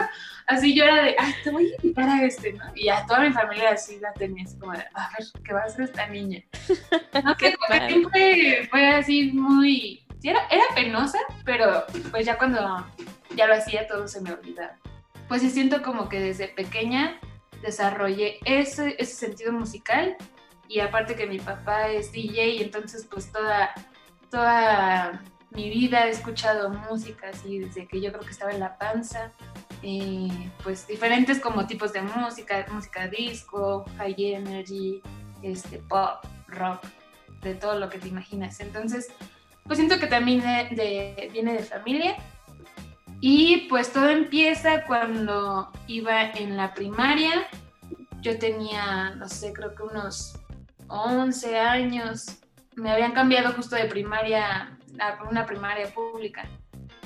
así 0.51 0.75
yo 0.75 0.85
era 0.85 1.03
de, 1.03 1.17
ay, 1.19 1.35
te 1.45 1.51
voy 1.51 1.73
a 1.73 1.77
invitar 1.83 2.09
a 2.09 2.25
este, 2.25 2.53
¿no? 2.53 2.65
Y 2.75 2.89
a 2.89 3.07
toda 3.07 3.21
mi 3.21 3.33
familia 3.33 3.71
así 3.71 3.99
la 4.01 4.13
tenía, 4.13 4.45
así 4.45 4.59
como 4.59 4.73
de, 4.73 4.85
a 4.95 5.11
ver, 5.11 5.27
¿qué 5.45 5.53
va 5.53 5.61
a 5.61 5.65
hacer 5.65 5.83
esta 5.83 6.07
niña? 6.09 6.43
No, 7.25 7.37
que, 7.37 7.53
que 7.69 7.87
siempre 7.89 8.69
fue 8.71 8.89
así 8.89 9.33
muy, 9.33 10.07
sí, 10.21 10.29
era, 10.29 10.47
era 10.51 10.65
penosa, 10.75 11.19
pero 11.45 11.85
pues 12.11 12.25
ya 12.25 12.39
cuando 12.39 12.87
ya 13.37 13.47
lo 13.47 13.55
hacía 13.55 13.87
todo 13.87 14.09
se 14.09 14.21
me 14.21 14.33
olvidaba. 14.33 14.77
Pues 15.29 15.43
sí 15.43 15.51
siento 15.51 15.83
como 15.83 16.09
que 16.09 16.21
desde 16.21 16.49
pequeña 16.49 17.21
desarrollé 17.63 18.39
ese, 18.45 18.97
ese 18.99 19.15
sentido 19.15 19.53
musical 19.53 20.17
y 20.69 20.81
aparte 20.81 21.15
que 21.15 21.27
mi 21.27 21.39
papá 21.39 21.89
es 21.89 22.11
DJ 22.13 22.63
entonces 22.63 23.07
pues 23.11 23.31
toda, 23.31 23.75
toda 24.31 25.21
mi 25.51 25.69
vida 25.69 26.07
he 26.07 26.11
escuchado 26.11 26.71
música 26.71 27.29
así 27.29 27.59
desde 27.59 27.87
que 27.87 28.01
yo 28.01 28.13
creo 28.13 28.25
que 28.25 28.31
estaba 28.31 28.53
en 28.53 28.61
la 28.61 28.79
panza 28.79 29.31
pues 30.63 30.87
diferentes 30.87 31.41
como 31.41 31.67
tipos 31.67 31.93
de 31.93 32.03
música, 32.03 32.67
música 32.71 33.09
disco, 33.09 33.85
high 33.97 34.15
energy, 34.19 35.03
este, 35.43 35.79
pop, 35.79 36.25
rock, 36.49 36.85
de 37.43 37.55
todo 37.55 37.79
lo 37.79 37.89
que 37.89 37.99
te 37.99 38.09
imaginas. 38.09 38.61
Entonces, 38.61 39.09
pues 39.65 39.79
siento 39.79 39.99
que 39.99 40.07
también 40.07 40.43
viene 41.33 41.55
de 41.55 41.63
familia. 41.63 42.17
Y 43.23 43.69
pues 43.69 43.93
todo 43.93 44.09
empieza 44.09 44.85
cuando 44.87 45.71
iba 45.87 46.31
en 46.31 46.57
la 46.57 46.73
primaria. 46.75 47.47
Yo 48.21 48.39
tenía, 48.39 49.15
no 49.17 49.29
sé, 49.29 49.53
creo 49.53 49.75
que 49.75 49.83
unos 49.83 50.39
11 50.89 51.59
años. 51.59 52.39
Me 52.77 52.91
habían 52.91 53.13
cambiado 53.13 53.53
justo 53.53 53.77
de 53.77 53.85
primaria 53.85 54.79
a 54.99 55.23
una 55.29 55.47
primaria 55.47 55.93
pública. 55.93 56.49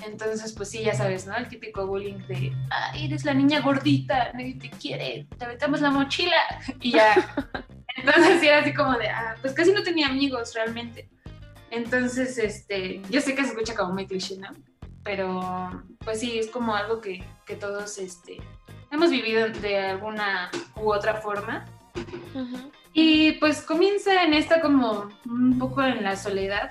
Entonces, 0.06 0.52
pues 0.52 0.70
sí, 0.70 0.82
ya 0.82 0.94
sabes, 0.94 1.26
¿no? 1.26 1.34
El 1.36 1.48
típico 1.48 1.86
bullying 1.86 2.18
de, 2.28 2.52
ah, 2.70 2.92
eres 2.96 3.24
la 3.24 3.32
niña 3.32 3.60
gordita, 3.60 4.32
nadie 4.34 4.54
te 4.54 4.70
quiere, 4.70 5.26
te 5.38 5.46
metemos 5.46 5.80
la 5.80 5.90
mochila 5.90 6.36
y 6.80 6.92
ya. 6.92 7.14
Entonces 7.96 8.40
sí 8.40 8.48
era 8.48 8.58
así 8.58 8.74
como 8.74 8.98
de, 8.98 9.08
ah, 9.08 9.36
pues 9.40 9.54
casi 9.54 9.72
no 9.72 9.82
tenía 9.82 10.08
amigos 10.08 10.52
realmente. 10.54 11.08
Entonces, 11.70 12.38
este, 12.38 13.00
yo 13.10 13.20
sé 13.20 13.34
que 13.34 13.42
se 13.42 13.50
escucha 13.50 13.74
como 13.74 13.94
muy 13.94 14.06
cliché, 14.06 14.36
¿no? 14.36 14.48
Pero, 15.02 15.84
pues 16.04 16.20
sí, 16.20 16.38
es 16.38 16.48
como 16.48 16.74
algo 16.74 17.00
que, 17.00 17.24
que 17.46 17.56
todos, 17.56 17.98
este, 17.98 18.38
hemos 18.90 19.10
vivido 19.10 19.48
de 19.48 19.78
alguna 19.78 20.50
u 20.76 20.92
otra 20.92 21.14
forma. 21.14 21.64
Y 22.92 23.32
pues 23.32 23.62
comienza 23.62 24.22
en 24.22 24.34
esta 24.34 24.60
como 24.60 25.08
un 25.26 25.58
poco 25.58 25.82
en 25.82 26.04
la 26.04 26.16
soledad 26.16 26.70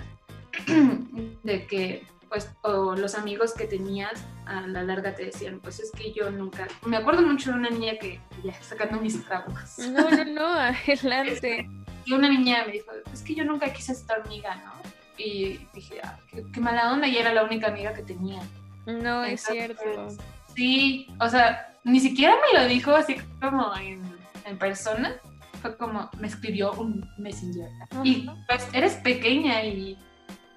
de 1.44 1.68
que 1.68 2.06
pues, 2.34 2.50
o 2.64 2.96
los 2.96 3.14
amigos 3.14 3.54
que 3.54 3.66
tenías 3.66 4.26
a 4.48 4.62
la 4.62 4.82
larga 4.82 5.14
te 5.14 5.26
decían, 5.26 5.60
pues 5.60 5.80
es 5.80 5.92
que 5.92 6.12
yo 6.14 6.32
nunca, 6.32 6.68
me 6.84 6.98
acuerdo 6.98 7.22
mucho 7.22 7.52
de 7.52 7.60
una 7.60 7.70
niña 7.70 8.00
que, 8.02 8.20
ya 8.44 8.54
sacando 8.60 9.00
mis 9.00 9.24
traumas. 9.24 9.78
No, 9.78 10.10
no, 10.10 10.26
no, 10.26 10.48
adelante. 10.48 11.70
y 12.06 12.14
una 12.14 12.28
niña 12.28 12.64
me 12.66 12.72
dijo, 12.72 12.90
es 13.14 13.22
que 13.22 13.36
yo 13.36 13.46
nunca 13.46 13.72
quise 13.72 13.94
ser 13.94 14.20
amiga, 14.20 14.56
¿no? 14.66 14.72
Y 15.16 15.68
dije, 15.76 16.02
ah, 16.04 16.18
qué, 16.28 16.60
mala 16.60 16.92
onda, 16.92 17.08
y 17.08 17.18
era 17.18 17.32
la 17.32 17.44
única 17.44 17.68
amiga 17.68 17.94
que 17.94 18.02
tenía. 18.02 18.42
No, 18.88 19.24
es 19.24 19.44
cierto. 19.44 20.08
Sí, 20.56 21.14
o 21.20 21.30
sea, 21.30 21.78
ni 21.84 22.00
siquiera 22.00 22.34
me 22.52 22.60
lo 22.60 22.68
dijo 22.68 22.96
así 22.96 23.16
como 23.40 23.76
en, 23.76 24.02
en 24.46 24.58
persona, 24.58 25.14
fue 25.62 25.78
como, 25.78 26.10
me 26.18 26.30
escribió 26.30 26.72
un 26.74 27.08
messenger. 27.20 27.70
Y 28.04 28.28
pues 28.48 28.68
eres 28.74 28.96
pequeña 28.96 29.64
y, 29.64 30.00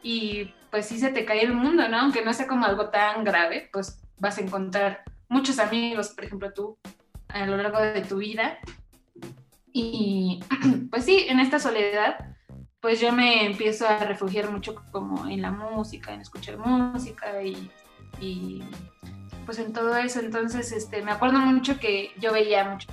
y 0.02 0.54
pues 0.76 0.88
sí 0.88 0.99
se 0.99 1.09
te 1.09 1.25
cae 1.25 1.42
el 1.42 1.54
mundo, 1.54 1.88
¿no? 1.88 2.00
Aunque 2.00 2.23
no 2.23 2.35
sea 2.35 2.47
como 2.47 2.66
algo 2.66 2.90
tan 2.90 3.25
grave, 3.25 3.71
pues 3.73 3.99
vas 4.18 4.37
a 4.37 4.42
encontrar 4.42 5.04
muchos 5.26 5.59
amigos, 5.59 6.11
por 6.11 6.26
ejemplo 6.26 6.52
tú, 6.52 6.76
a 7.28 7.47
lo 7.47 7.56
largo 7.56 7.80
de 7.80 8.02
tu 8.02 8.18
vida. 8.18 8.59
Y 9.73 10.40
pues 10.90 11.06
sí, 11.06 11.25
en 11.30 11.40
esta 11.40 11.61
soledad, 11.61 12.37
pues 12.80 13.00
yo 13.00 13.11
me 13.11 13.47
empiezo 13.47 13.88
a 13.88 14.00
refugiar 14.00 14.50
mucho 14.50 14.75
como 14.92 15.26
en 15.26 15.40
la 15.40 15.50
música, 15.50 16.12
en 16.12 16.21
escuchar 16.21 16.59
música 16.59 17.42
y, 17.42 17.71
y 18.21 18.62
pues 19.47 19.59
en 19.59 19.73
todo 19.73 19.97
eso. 19.97 20.21
Entonces, 20.21 20.73
este, 20.73 21.00
me 21.00 21.12
acuerdo 21.12 21.38
mucho 21.38 21.80
que 21.80 22.11
yo 22.18 22.35
veía 22.35 22.68
mucho 22.68 22.88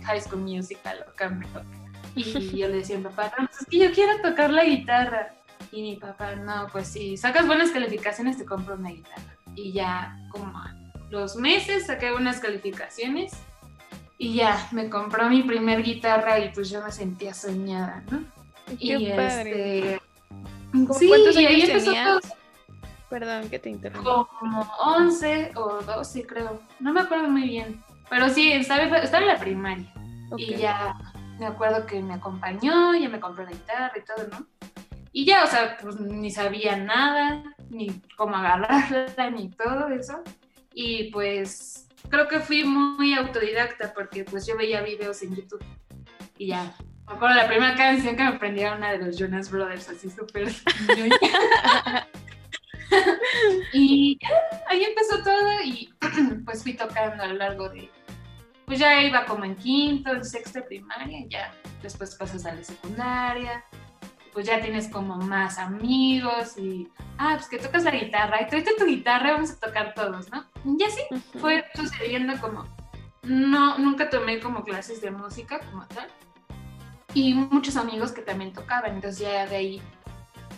High 0.00 0.20
School 0.20 0.42
Musical 0.42 1.04
o 1.08 1.16
Camp 1.16 1.42
Rock. 1.52 1.66
Y 2.14 2.56
yo 2.56 2.68
le 2.68 2.76
decía 2.76 2.94
a 2.94 2.98
mi 3.00 3.04
papá, 3.06 3.32
pues 3.36 3.62
es 3.62 3.66
que 3.66 3.78
yo 3.80 3.92
quiero 3.92 4.22
tocar 4.22 4.52
la 4.52 4.62
guitarra. 4.62 5.34
Y 5.74 5.82
mi 5.82 5.96
papá, 5.96 6.36
no, 6.36 6.68
pues 6.70 6.86
si 6.86 7.16
sacas 7.16 7.48
buenas 7.48 7.72
calificaciones 7.72 8.38
te 8.38 8.44
compro 8.44 8.76
una 8.76 8.90
guitarra. 8.90 9.36
Y 9.56 9.72
ya 9.72 10.16
como 10.30 10.52
los 11.10 11.34
meses 11.34 11.86
saqué 11.86 12.12
buenas 12.12 12.38
calificaciones 12.38 13.32
y 14.18 14.34
ya 14.34 14.68
me 14.70 14.88
compró 14.88 15.28
mi 15.28 15.42
primer 15.42 15.82
guitarra 15.82 16.38
y 16.38 16.50
pues 16.50 16.70
yo 16.70 16.80
me 16.82 16.92
sentía 16.92 17.34
soñada, 17.34 18.04
¿no? 18.08 18.22
Qué 18.78 18.96
y 18.96 19.10
padre. 19.10 19.94
este 19.94 20.00
sí, 20.96 21.08
¿Cuántos 21.08 21.36
y 21.36 21.46
ahí 21.46 21.62
empezó 21.62 21.92
todo. 21.92 22.20
Perdón 23.10 23.48
que 23.50 23.58
te 23.58 23.70
interrumpa. 23.70 24.28
Como 24.38 24.60
11 24.80 25.52
o 25.56 25.82
12 25.82 26.26
creo, 26.26 26.62
no 26.78 26.92
me 26.92 27.00
acuerdo 27.00 27.28
muy 27.28 27.42
bien, 27.42 27.82
pero 28.08 28.28
sí, 28.28 28.52
estaba, 28.52 28.84
estaba 28.98 29.22
en 29.22 29.28
la 29.28 29.38
primaria 29.38 29.92
y 30.36 30.54
ya 30.54 30.96
me 31.38 31.46
acuerdo 31.46 31.84
que 31.84 32.00
me 32.00 32.14
acompañó, 32.14 32.94
ya 32.94 33.08
me 33.08 33.18
compró 33.18 33.44
la 33.44 33.50
guitarra 33.50 33.92
y 33.96 34.02
todo, 34.02 34.28
¿no? 34.28 34.46
Y 35.16 35.24
ya, 35.24 35.44
o 35.44 35.46
sea, 35.46 35.76
pues 35.80 36.00
ni 36.00 36.28
sabía 36.32 36.76
nada, 36.76 37.44
ni 37.70 38.02
cómo 38.16 38.34
agarrarla, 38.34 39.30
ni 39.30 39.48
todo 39.48 39.86
eso. 39.88 40.24
Y 40.74 41.12
pues 41.12 41.86
creo 42.10 42.26
que 42.26 42.40
fui 42.40 42.64
muy 42.64 43.14
autodidacta 43.14 43.94
porque 43.94 44.24
pues 44.24 44.44
yo 44.44 44.56
veía 44.56 44.82
videos 44.82 45.22
en 45.22 45.36
YouTube. 45.36 45.64
Y 46.36 46.48
ya, 46.48 46.74
me 47.06 47.14
acuerdo 47.14 47.36
la 47.36 47.46
primera 47.46 47.76
canción 47.76 48.16
que 48.16 48.24
me 48.24 48.30
aprendía 48.30 48.74
una 48.74 48.90
de 48.90 49.06
los 49.06 49.16
Jonas 49.16 49.52
Brothers, 49.52 49.88
así 49.88 50.10
súper... 50.10 50.48
y 53.72 54.18
ahí 54.68 54.82
empezó 54.82 55.22
todo 55.22 55.62
y 55.64 55.94
pues 56.44 56.64
fui 56.64 56.74
tocando 56.74 57.22
a 57.22 57.28
lo 57.28 57.34
largo 57.34 57.68
de, 57.68 57.88
pues 58.66 58.80
ya 58.80 59.00
iba 59.00 59.24
como 59.26 59.44
en 59.44 59.54
quinto, 59.54 60.10
en 60.10 60.24
sexto 60.24 60.64
primaria, 60.64 61.24
ya 61.28 61.54
después 61.82 62.16
pasas 62.16 62.44
a 62.46 62.54
la 62.54 62.64
secundaria, 62.64 63.64
pues 64.34 64.46
ya 64.46 64.60
tienes 64.60 64.88
como 64.88 65.16
más 65.16 65.58
amigos 65.58 66.58
y, 66.58 66.88
ah, 67.18 67.34
pues 67.36 67.48
que 67.48 67.58
tocas 67.58 67.84
la 67.84 67.92
guitarra, 67.92 68.42
y 68.42 68.48
tráete 68.48 68.74
tu 68.76 68.84
guitarra, 68.84 69.32
vamos 69.32 69.52
a 69.52 69.60
tocar 69.60 69.94
todos, 69.94 70.28
¿no? 70.30 70.44
Y 70.64 70.82
así 70.82 71.00
fue 71.40 71.64
sucediendo 71.74 72.34
como, 72.40 72.64
no, 73.22 73.78
nunca 73.78 74.10
tomé 74.10 74.40
como 74.40 74.64
clases 74.64 75.00
de 75.00 75.12
música 75.12 75.60
como 75.70 75.86
tal, 75.86 76.08
y 77.14 77.32
muchos 77.32 77.76
amigos 77.76 78.10
que 78.10 78.22
también 78.22 78.52
tocaban, 78.52 78.96
entonces 78.96 79.20
ya 79.20 79.46
de 79.46 79.56
ahí, 79.56 79.82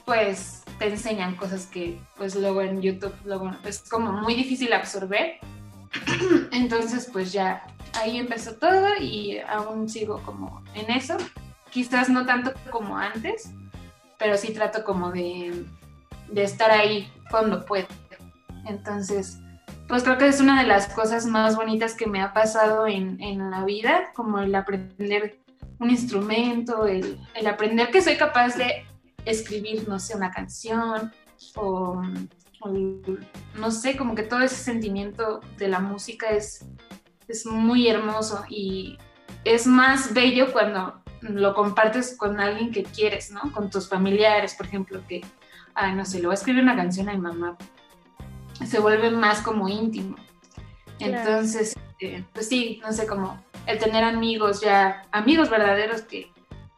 pues 0.06 0.64
te 0.78 0.88
enseñan 0.88 1.36
cosas 1.36 1.66
que 1.66 2.00
pues 2.16 2.34
luego 2.34 2.62
en 2.62 2.80
YouTube 2.80 3.14
luego 3.24 3.50
es 3.64 3.80
como 3.90 4.12
muy 4.12 4.34
difícil 4.34 4.72
absorber, 4.72 5.38
entonces 6.50 7.10
pues 7.12 7.30
ya 7.32 7.66
ahí 8.00 8.16
empezó 8.16 8.54
todo 8.54 8.88
y 8.98 9.38
aún 9.38 9.88
sigo 9.88 10.22
como 10.22 10.62
en 10.74 10.90
eso, 10.90 11.18
quizás 11.70 12.08
no 12.08 12.24
tanto 12.24 12.54
como 12.70 12.96
antes, 12.96 13.52
pero 14.18 14.36
sí 14.36 14.52
trato 14.52 14.84
como 14.84 15.10
de, 15.10 15.64
de 16.30 16.42
estar 16.42 16.70
ahí 16.70 17.10
cuando 17.30 17.64
puedo. 17.64 17.86
Entonces, 18.66 19.38
pues 19.88 20.02
creo 20.02 20.18
que 20.18 20.26
es 20.26 20.40
una 20.40 20.60
de 20.60 20.66
las 20.66 20.88
cosas 20.88 21.26
más 21.26 21.56
bonitas 21.56 21.94
que 21.94 22.06
me 22.06 22.20
ha 22.20 22.32
pasado 22.32 22.86
en, 22.86 23.20
en 23.22 23.50
la 23.50 23.64
vida, 23.64 24.12
como 24.14 24.38
el 24.40 24.54
aprender 24.54 25.38
un 25.78 25.90
instrumento, 25.90 26.86
el, 26.86 27.20
el, 27.34 27.46
aprender 27.46 27.90
que 27.90 28.02
soy 28.02 28.16
capaz 28.16 28.56
de 28.56 28.84
escribir, 29.24 29.88
no 29.88 29.98
sé, 29.98 30.16
una 30.16 30.30
canción 30.30 31.12
o, 31.54 32.02
no 33.54 33.70
sé, 33.70 33.96
como 33.96 34.14
que 34.14 34.22
todo 34.22 34.40
ese 34.40 34.56
sentimiento 34.56 35.40
de 35.58 35.68
la 35.68 35.78
música 35.78 36.30
es, 36.30 36.66
es 37.28 37.46
muy 37.46 37.88
hermoso 37.88 38.44
y 38.48 38.98
es 39.44 39.66
más 39.66 40.12
bello 40.14 40.52
cuando 40.52 41.00
lo 41.30 41.54
compartes 41.54 42.16
con 42.16 42.40
alguien 42.40 42.72
que 42.72 42.82
quieres, 42.82 43.30
¿no? 43.30 43.52
Con 43.52 43.70
tus 43.70 43.88
familiares, 43.88 44.54
por 44.54 44.66
ejemplo, 44.66 45.00
que, 45.06 45.22
ay, 45.74 45.94
no 45.94 46.04
sé, 46.04 46.18
le 46.18 46.26
voy 46.26 46.32
a 46.32 46.34
escribir 46.34 46.62
una 46.62 46.76
canción 46.76 47.08
a 47.08 47.12
mi 47.12 47.18
mamá. 47.18 47.56
Se 48.66 48.78
vuelve 48.78 49.10
más 49.10 49.42
como 49.42 49.68
íntimo. 49.68 50.16
Entonces, 50.98 51.74
eh, 52.00 52.24
pues 52.32 52.48
sí, 52.48 52.80
no 52.82 52.92
sé, 52.92 53.06
como 53.06 53.42
el 53.66 53.78
tener 53.78 54.04
amigos 54.04 54.60
ya, 54.60 55.02
amigos 55.12 55.50
verdaderos 55.50 56.02
que, 56.02 56.32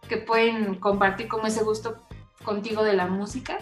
que 0.09 0.17
pueden 0.17 0.77
compartir 0.77 1.29
como 1.29 1.47
ese 1.47 1.63
gusto 1.63 1.97
contigo 2.43 2.83
de 2.83 2.95
la 2.95 3.07
música, 3.07 3.59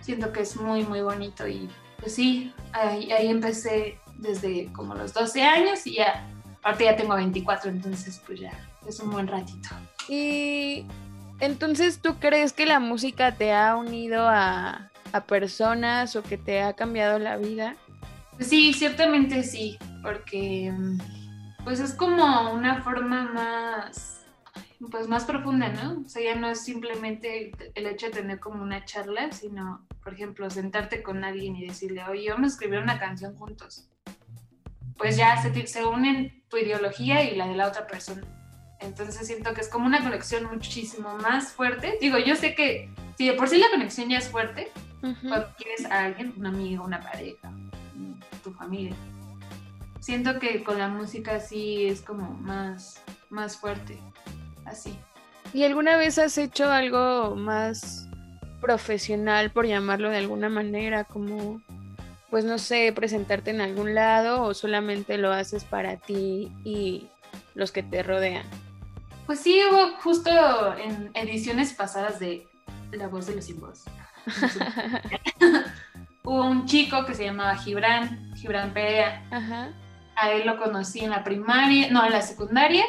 siento 0.00 0.32
que 0.32 0.42
es 0.42 0.56
muy, 0.56 0.84
muy 0.84 1.00
bonito 1.00 1.48
y 1.48 1.68
pues 1.98 2.14
sí, 2.14 2.52
ahí, 2.72 3.10
ahí 3.12 3.28
empecé 3.28 3.98
desde 4.16 4.72
como 4.72 4.94
los 4.94 5.12
12 5.12 5.42
años 5.42 5.86
y 5.86 5.96
ya, 5.96 6.28
ahorita 6.62 6.84
ya 6.84 6.96
tengo 6.96 7.14
24, 7.14 7.70
entonces 7.70 8.22
pues 8.26 8.40
ya 8.40 8.69
es 8.86 9.00
un 9.00 9.10
buen 9.10 9.26
ratito. 9.26 9.68
Y 10.08 10.86
entonces, 11.40 12.00
¿tú 12.00 12.18
crees 12.18 12.52
que 12.52 12.66
la 12.66 12.80
música 12.80 13.32
te 13.32 13.52
ha 13.52 13.76
unido 13.76 14.28
a, 14.28 14.90
a 15.12 15.20
personas 15.24 16.16
o 16.16 16.22
que 16.22 16.36
te 16.36 16.62
ha 16.62 16.74
cambiado 16.74 17.18
la 17.18 17.36
vida? 17.36 17.76
Sí, 18.40 18.72
ciertamente 18.72 19.42
sí, 19.42 19.78
porque 20.02 20.72
pues 21.64 21.80
es 21.80 21.94
como 21.94 22.52
una 22.52 22.82
forma 22.82 23.30
más, 23.32 24.24
pues 24.90 25.08
más 25.08 25.24
profunda, 25.24 25.68
¿no? 25.68 26.02
O 26.04 26.08
sea, 26.08 26.22
ya 26.22 26.40
no 26.40 26.48
es 26.48 26.64
simplemente 26.64 27.52
el 27.74 27.86
hecho 27.86 28.06
de 28.06 28.12
tener 28.12 28.40
como 28.40 28.62
una 28.62 28.84
charla, 28.84 29.30
sino, 29.32 29.86
por 30.02 30.14
ejemplo, 30.14 30.48
sentarte 30.48 31.02
con 31.02 31.22
alguien 31.22 31.56
y 31.56 31.66
decirle, 31.66 32.02
oye, 32.04 32.30
vamos 32.30 32.52
a 32.52 32.54
escribir 32.54 32.78
una 32.78 32.98
canción 32.98 33.36
juntos. 33.36 33.88
Pues 34.96 35.16
ya 35.16 35.40
se, 35.42 35.66
se 35.66 35.84
unen 35.84 36.42
tu 36.48 36.56
ideología 36.56 37.22
y 37.24 37.36
la 37.36 37.46
de 37.46 37.56
la 37.56 37.68
otra 37.68 37.86
persona. 37.86 38.39
Entonces 38.80 39.26
siento 39.26 39.52
que 39.54 39.60
es 39.60 39.68
como 39.68 39.86
una 39.86 40.02
conexión 40.02 40.44
muchísimo 40.44 41.14
más 41.18 41.52
fuerte. 41.52 41.98
Digo, 42.00 42.18
yo 42.18 42.34
sé 42.34 42.54
que 42.54 42.88
si 43.16 43.28
de 43.28 43.34
por 43.34 43.48
sí 43.48 43.58
la 43.58 43.70
conexión 43.70 44.08
ya 44.08 44.18
es 44.18 44.28
fuerte, 44.28 44.70
uh 45.02 45.08
-huh. 45.08 45.28
cuando 45.28 45.48
quieres 45.56 45.84
a 45.84 46.04
alguien, 46.04 46.32
un 46.36 46.46
amigo, 46.46 46.84
una 46.84 47.00
pareja, 47.00 47.52
tu 48.42 48.52
familia. 48.52 48.96
Siento 50.00 50.38
que 50.38 50.64
con 50.64 50.78
la 50.78 50.88
música 50.88 51.40
sí 51.40 51.86
es 51.86 52.00
como 52.00 52.30
más, 52.30 53.02
más 53.28 53.58
fuerte, 53.58 53.98
así. 54.64 54.96
¿Y 55.52 55.64
alguna 55.64 55.96
vez 55.96 56.18
has 56.18 56.38
hecho 56.38 56.70
algo 56.70 57.36
más 57.36 58.08
profesional, 58.60 59.50
por 59.50 59.66
llamarlo 59.66 60.08
de 60.08 60.16
alguna 60.16 60.48
manera, 60.48 61.04
como, 61.04 61.60
pues 62.30 62.44
no 62.44 62.56
sé, 62.56 62.92
presentarte 62.94 63.50
en 63.50 63.60
algún 63.60 63.94
lado 63.94 64.42
o 64.44 64.54
solamente 64.54 65.18
lo 65.18 65.32
haces 65.32 65.64
para 65.64 65.96
ti 65.96 66.50
y 66.64 67.08
los 67.54 67.72
que 67.72 67.82
te 67.82 68.02
rodean? 68.02 68.46
Pues 69.30 69.42
sí, 69.42 69.60
hubo 69.70 69.96
justo 69.98 70.28
en 70.76 71.12
ediciones 71.14 71.72
pasadas 71.72 72.18
de 72.18 72.48
La 72.90 73.06
Voz 73.06 73.28
de 73.28 73.36
los 73.36 73.44
Sin 73.44 73.60
Voz. 73.60 73.84
hubo 76.24 76.46
un 76.46 76.66
chico 76.66 77.06
que 77.06 77.14
se 77.14 77.26
llamaba 77.26 77.54
Gibran, 77.54 78.34
Gibran 78.34 78.74
Perea. 78.74 79.24
Ajá. 79.30 79.68
A 80.16 80.32
él 80.32 80.48
lo 80.48 80.58
conocí 80.58 81.04
en 81.04 81.10
la 81.10 81.22
primaria, 81.22 81.92
no, 81.92 82.04
en 82.04 82.10
la 82.10 82.22
secundaria. 82.22 82.84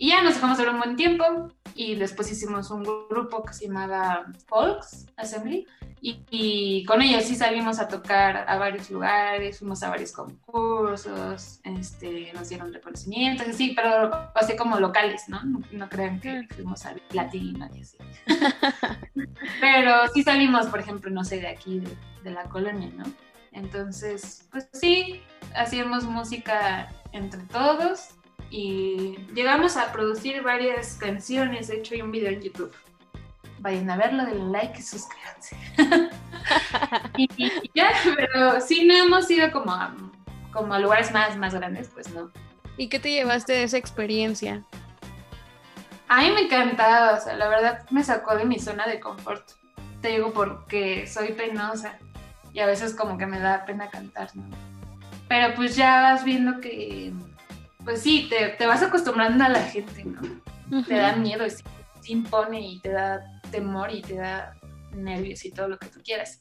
Y 0.00 0.08
ya 0.08 0.22
nos 0.22 0.32
dejamos 0.32 0.56
ver 0.56 0.70
un 0.70 0.78
buen 0.78 0.96
tiempo. 0.96 1.52
Y 1.74 1.94
después 1.94 2.32
hicimos 2.32 2.70
un 2.70 2.82
grupo 2.82 3.44
que 3.44 3.52
se 3.52 3.66
llamaba 3.66 4.24
Folks 4.46 5.06
Assembly. 5.18 5.66
Y, 6.00 6.24
y, 6.30 6.84
con 6.86 7.02
ellos 7.02 7.24
sí 7.24 7.34
salimos 7.34 7.78
a 7.78 7.86
tocar 7.86 8.48
a 8.48 8.56
varios 8.56 8.90
lugares, 8.90 9.58
fuimos 9.58 9.82
a 9.82 9.90
varios 9.90 10.12
concursos, 10.12 11.60
este, 11.62 12.32
nos 12.32 12.48
dieron 12.48 12.72
reconocimientos, 12.72 13.54
sí, 13.54 13.74
pero 13.76 14.10
así 14.34 14.56
como 14.56 14.80
locales, 14.80 15.28
¿no? 15.28 15.42
No, 15.44 15.60
no 15.70 15.88
crean 15.90 16.18
que 16.18 16.48
fuimos 16.54 16.86
a 16.86 16.96
Latino 17.12 17.68
y 17.74 17.82
así. 17.82 17.98
pero 19.60 20.08
sí 20.14 20.22
salimos, 20.22 20.68
por 20.68 20.80
ejemplo, 20.80 21.10
no 21.10 21.22
sé, 21.22 21.38
de 21.38 21.48
aquí, 21.48 21.80
de, 21.80 21.94
de 22.24 22.30
la 22.30 22.44
colonia, 22.44 22.90
¿no? 22.96 23.04
Entonces, 23.52 24.48
pues 24.50 24.70
sí, 24.72 25.20
hacíamos 25.54 26.04
música 26.04 26.90
entre 27.12 27.42
todos 27.42 28.14
y 28.50 29.16
llegamos 29.34 29.76
a 29.76 29.92
producir 29.92 30.42
varias 30.42 30.94
canciones, 30.94 31.68
de 31.68 31.76
hecho 31.76 31.94
hay 31.94 32.02
un 32.02 32.10
video 32.10 32.30
en 32.30 32.42
YouTube 32.42 32.74
vayan 33.60 33.90
a 33.90 33.96
verlo, 33.96 34.24
denle 34.24 34.50
like 34.50 34.78
y 34.78 34.82
suscríbanse. 34.82 35.56
y, 37.16 37.28
y, 37.36 37.70
ya, 37.74 37.92
pero 38.16 38.60
sí, 38.60 38.84
no 38.84 38.94
hemos 38.94 39.30
ido 39.30 39.50
como 39.52 39.72
a, 39.72 39.94
como 40.52 40.74
a 40.74 40.78
lugares 40.78 41.12
más, 41.12 41.36
más 41.36 41.54
grandes, 41.54 41.88
pues 41.88 42.12
no. 42.12 42.30
¿Y 42.76 42.88
qué 42.88 42.98
te 42.98 43.10
llevaste 43.10 43.52
de 43.52 43.64
esa 43.64 43.76
experiencia? 43.76 44.64
A 46.08 46.22
mí 46.22 46.30
me 46.30 46.42
encantaba, 46.42 47.18
o 47.18 47.20
sea, 47.20 47.34
la 47.34 47.48
verdad 47.48 47.86
me 47.90 48.02
sacó 48.02 48.34
de 48.34 48.44
mi 48.44 48.58
zona 48.58 48.86
de 48.86 48.98
confort. 48.98 49.52
Te 50.00 50.08
digo 50.08 50.32
porque 50.32 51.06
soy 51.06 51.32
penosa 51.32 51.98
y 52.52 52.60
a 52.60 52.66
veces 52.66 52.94
como 52.94 53.18
que 53.18 53.26
me 53.26 53.38
da 53.38 53.64
pena 53.64 53.90
cantar, 53.90 54.34
¿no? 54.34 54.44
Pero 55.28 55.54
pues 55.54 55.76
ya 55.76 56.00
vas 56.00 56.24
viendo 56.24 56.60
que, 56.60 57.12
pues 57.84 58.02
sí, 58.02 58.26
te, 58.28 58.50
te 58.50 58.66
vas 58.66 58.82
acostumbrando 58.82 59.44
a 59.44 59.48
la 59.48 59.62
gente, 59.62 60.04
¿no? 60.04 60.20
Uh 60.20 60.70
-huh. 60.70 60.86
Te 60.86 60.96
da 60.96 61.16
miedo 61.16 61.46
y 61.46 61.50
sí 61.50 62.12
impone 62.12 62.60
y 62.60 62.80
te 62.80 62.90
da 62.90 63.40
temor 63.50 63.92
y 63.92 64.02
te 64.02 64.16
da 64.16 64.54
nervios 64.92 65.44
y 65.44 65.50
todo 65.50 65.68
lo 65.68 65.78
que 65.78 65.88
tú 65.88 66.00
quieras. 66.02 66.38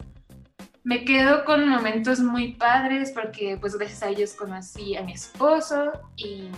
Me 0.83 1.05
quedo 1.05 1.45
con 1.45 1.67
momentos 1.67 2.19
muy 2.19 2.53
padres 2.53 3.11
porque 3.11 3.57
pues 3.59 3.75
gracias 3.75 4.03
a 4.03 4.09
ellos 4.09 4.33
conocí 4.33 4.95
a 4.95 5.03
mi 5.03 5.13
esposo 5.13 5.91
y 6.15 6.49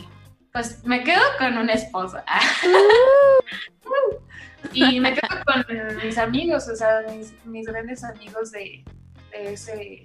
pues 0.54 0.84
me 0.86 1.04
quedo 1.04 1.22
con 1.38 1.58
un 1.58 1.70
esposo. 1.70 2.17
y 4.74 5.00
me 5.00 5.13
quedo 5.13 5.44
con 5.46 5.65
mis 6.04 6.17
amigos, 6.17 6.67
o 6.67 6.76
sea, 6.76 7.02
mis, 7.10 7.34
mis 7.46 7.65
grandes 7.65 8.04
amigos 8.04 8.52
de, 8.52 8.84
de, 9.32 9.54
ese, 9.54 10.04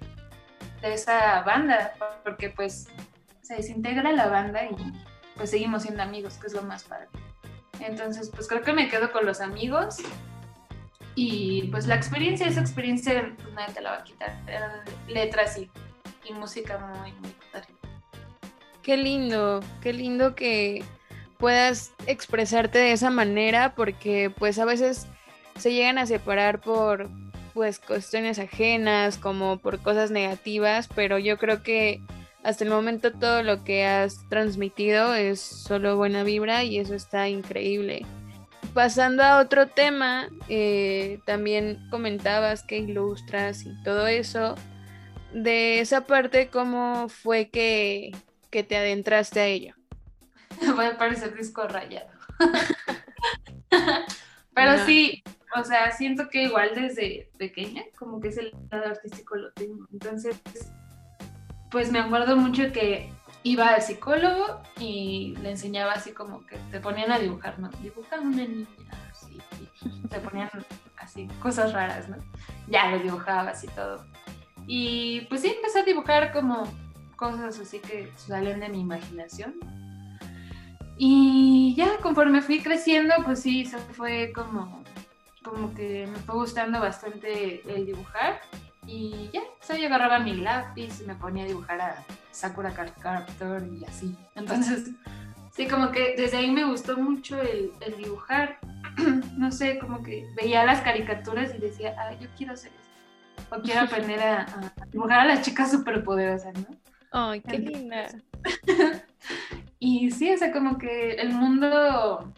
de 0.81 0.93
esa 0.93 1.41
banda, 1.43 1.93
porque 2.23 2.49
pues 2.49 2.87
se 3.47 3.55
desintegra 3.55 4.11
la 4.11 4.27
banda 4.27 4.65
y 4.65 4.75
pues 5.37 5.51
seguimos 5.51 5.83
siendo 5.83 6.03
amigos, 6.03 6.37
que 6.37 6.47
es 6.47 6.53
lo 6.53 6.63
más 6.63 6.83
padre. 6.83 7.07
Entonces, 7.79 8.29
pues 8.29 8.47
creo 8.47 8.61
que 8.61 8.73
me 8.73 8.89
quedo 8.89 9.11
con 9.11 9.25
los 9.25 9.39
amigos 9.39 9.97
y 11.15 11.69
pues 11.71 11.87
la 11.87 11.95
experiencia, 11.95 12.45
esa 12.47 12.59
experiencia 12.59 13.33
pues, 13.41 13.53
nadie 13.53 13.73
te 13.73 13.81
la 13.81 13.91
va 13.91 13.97
a 13.99 14.03
quitar. 14.03 14.37
Letras 15.07 15.57
y, 15.57 15.71
y 16.27 16.33
música 16.33 16.77
muy, 16.77 17.13
muy 17.13 17.33
padre. 17.53 17.67
Qué 18.83 18.97
lindo, 18.97 19.61
qué 19.81 19.93
lindo 19.93 20.35
que 20.35 20.83
puedas 21.37 21.93
expresarte 22.05 22.79
de 22.79 22.91
esa 22.91 23.11
manera 23.11 23.75
porque 23.75 24.29
pues 24.29 24.59
a 24.59 24.65
veces 24.65 25.07
se 25.57 25.71
llegan 25.71 25.99
a 25.99 26.05
separar 26.05 26.59
por 26.59 27.09
pues 27.53 27.79
cuestiones 27.79 28.39
ajenas, 28.39 29.17
como 29.17 29.57
por 29.57 29.79
cosas 29.79 30.11
negativas, 30.11 30.89
pero 30.93 31.17
yo 31.17 31.37
creo 31.37 31.63
que 31.63 32.01
hasta 32.47 32.63
el 32.63 32.69
momento 32.69 33.11
todo 33.11 33.43
lo 33.43 33.63
que 33.63 33.85
has 33.85 34.27
transmitido 34.29 35.13
es 35.13 35.39
solo 35.39 35.97
buena 35.97 36.23
vibra 36.23 36.63
y 36.63 36.79
eso 36.79 36.95
está 36.95 37.27
increíble 37.27 38.05
pasando 38.77 39.23
a 39.23 39.39
otro 39.39 39.65
tema, 39.65 40.29
eh, 40.49 41.19
también 41.25 41.79
comentabas 41.89 42.61
que 42.61 42.77
ilustras 42.77 43.65
y 43.65 43.73
todo 43.81 44.05
eso. 44.05 44.53
De 45.33 45.79
esa 45.79 46.05
parte, 46.05 46.49
¿cómo 46.49 47.09
fue 47.09 47.49
que, 47.49 48.11
que 48.51 48.61
te 48.61 48.77
adentraste 48.77 49.39
a 49.39 49.47
ello? 49.47 49.73
voy 50.75 50.85
a 50.85 50.95
parecer 50.95 51.35
disco 51.35 51.67
rayado. 51.67 52.11
Pero 54.53 54.85
sí, 54.85 55.23
o 55.55 55.63
sea, 55.63 55.91
siento 55.91 56.29
que 56.29 56.43
igual 56.43 56.75
desde 56.75 57.31
pequeña, 57.39 57.81
como 57.97 58.19
que 58.19 58.27
ese 58.27 58.51
lado 58.69 58.85
artístico 58.85 59.37
lo 59.37 59.51
tengo. 59.53 59.87
Entonces, 59.91 60.39
pues 61.69 61.91
me 61.91 61.99
acuerdo 61.99 62.35
mucho 62.37 62.71
que 62.71 63.11
iba 63.43 63.69
al 63.69 63.81
psicólogo 63.81 64.61
y 64.79 65.35
le 65.41 65.51
enseñaba 65.51 65.93
así 65.93 66.11
como 66.11 66.45
que 66.45 66.57
te 66.71 66.79
ponían 66.79 67.11
a 67.11 67.19
dibujar, 67.19 67.59
¿no? 67.59 67.69
Dibuja 67.81 68.19
una 68.19 68.45
niña, 68.45 68.67
así, 69.11 69.37
te 70.09 70.19
ponían 70.19 70.49
así 70.97 71.27
cosas 71.41 71.73
raras, 71.73 72.09
¿no? 72.09 72.17
Ya 72.67 72.91
lo 72.91 72.99
dibujaba 72.99 73.51
así 73.51 73.67
todo. 73.67 74.05
Y 74.65 75.21
pues 75.29 75.41
sí, 75.41 75.53
empecé 75.55 75.79
a 75.79 75.83
dibujar 75.83 76.33
como 76.33 76.63
cosas 77.15 77.59
así 77.59 77.79
que 77.79 78.11
salen 78.15 78.59
de 78.59 78.69
mi 78.69 78.81
imaginación. 78.81 79.55
Y 80.97 81.75
ya 81.77 81.97
conforme 81.97 82.41
fui 82.41 82.59
creciendo, 82.59 83.13
pues 83.23 83.41
sí, 83.41 83.65
se 83.65 83.77
fue 83.77 84.31
como, 84.33 84.83
como 85.43 85.73
que 85.73 86.07
me 86.07 86.17
fue 86.19 86.35
gustando 86.35 86.79
bastante 86.79 87.61
el 87.71 87.85
dibujar. 87.85 88.41
Y 88.87 89.29
ya, 89.33 89.41
o 89.41 89.63
sea, 89.63 89.77
yo 89.77 89.87
agarraba 89.87 90.19
mi 90.19 90.33
lápiz 90.37 91.01
y 91.01 91.05
me 91.05 91.15
ponía 91.15 91.43
a 91.43 91.47
dibujar 91.47 91.81
a 91.81 92.03
Sakura 92.31 92.71
Card 92.71 92.93
Captor 92.99 93.67
y 93.67 93.83
así. 93.83 94.15
Entonces, 94.33 94.91
sí, 95.51 95.67
como 95.67 95.91
que 95.91 96.15
desde 96.17 96.37
ahí 96.37 96.49
me 96.49 96.63
gustó 96.63 96.97
mucho 96.97 97.39
el, 97.41 97.71
el 97.81 97.97
dibujar. 97.97 98.57
no 99.37 99.51
sé, 99.51 99.77
como 99.77 100.01
que 100.01 100.25
veía 100.35 100.65
las 100.65 100.81
caricaturas 100.81 101.53
y 101.53 101.57
decía, 101.57 101.95
ah, 101.99 102.13
yo 102.19 102.29
quiero 102.37 102.53
hacer 102.53 102.71
eso. 102.71 103.55
O 103.55 103.61
quiero 103.61 103.81
aprender 103.85 104.21
a, 104.21 104.43
a 104.43 104.85
dibujar 104.89 105.19
a 105.19 105.25
las 105.25 105.41
chicas 105.41 105.69
superpoderosas, 105.69 106.53
¿no? 106.57 106.67
Ay, 107.11 107.41
qué 107.41 107.59
linda. 107.59 108.07
y 109.79 110.11
sí, 110.11 110.31
o 110.31 110.37
sea, 110.37 110.53
como 110.53 110.77
que 110.77 111.11
el 111.11 111.33
mundo, 111.33 112.33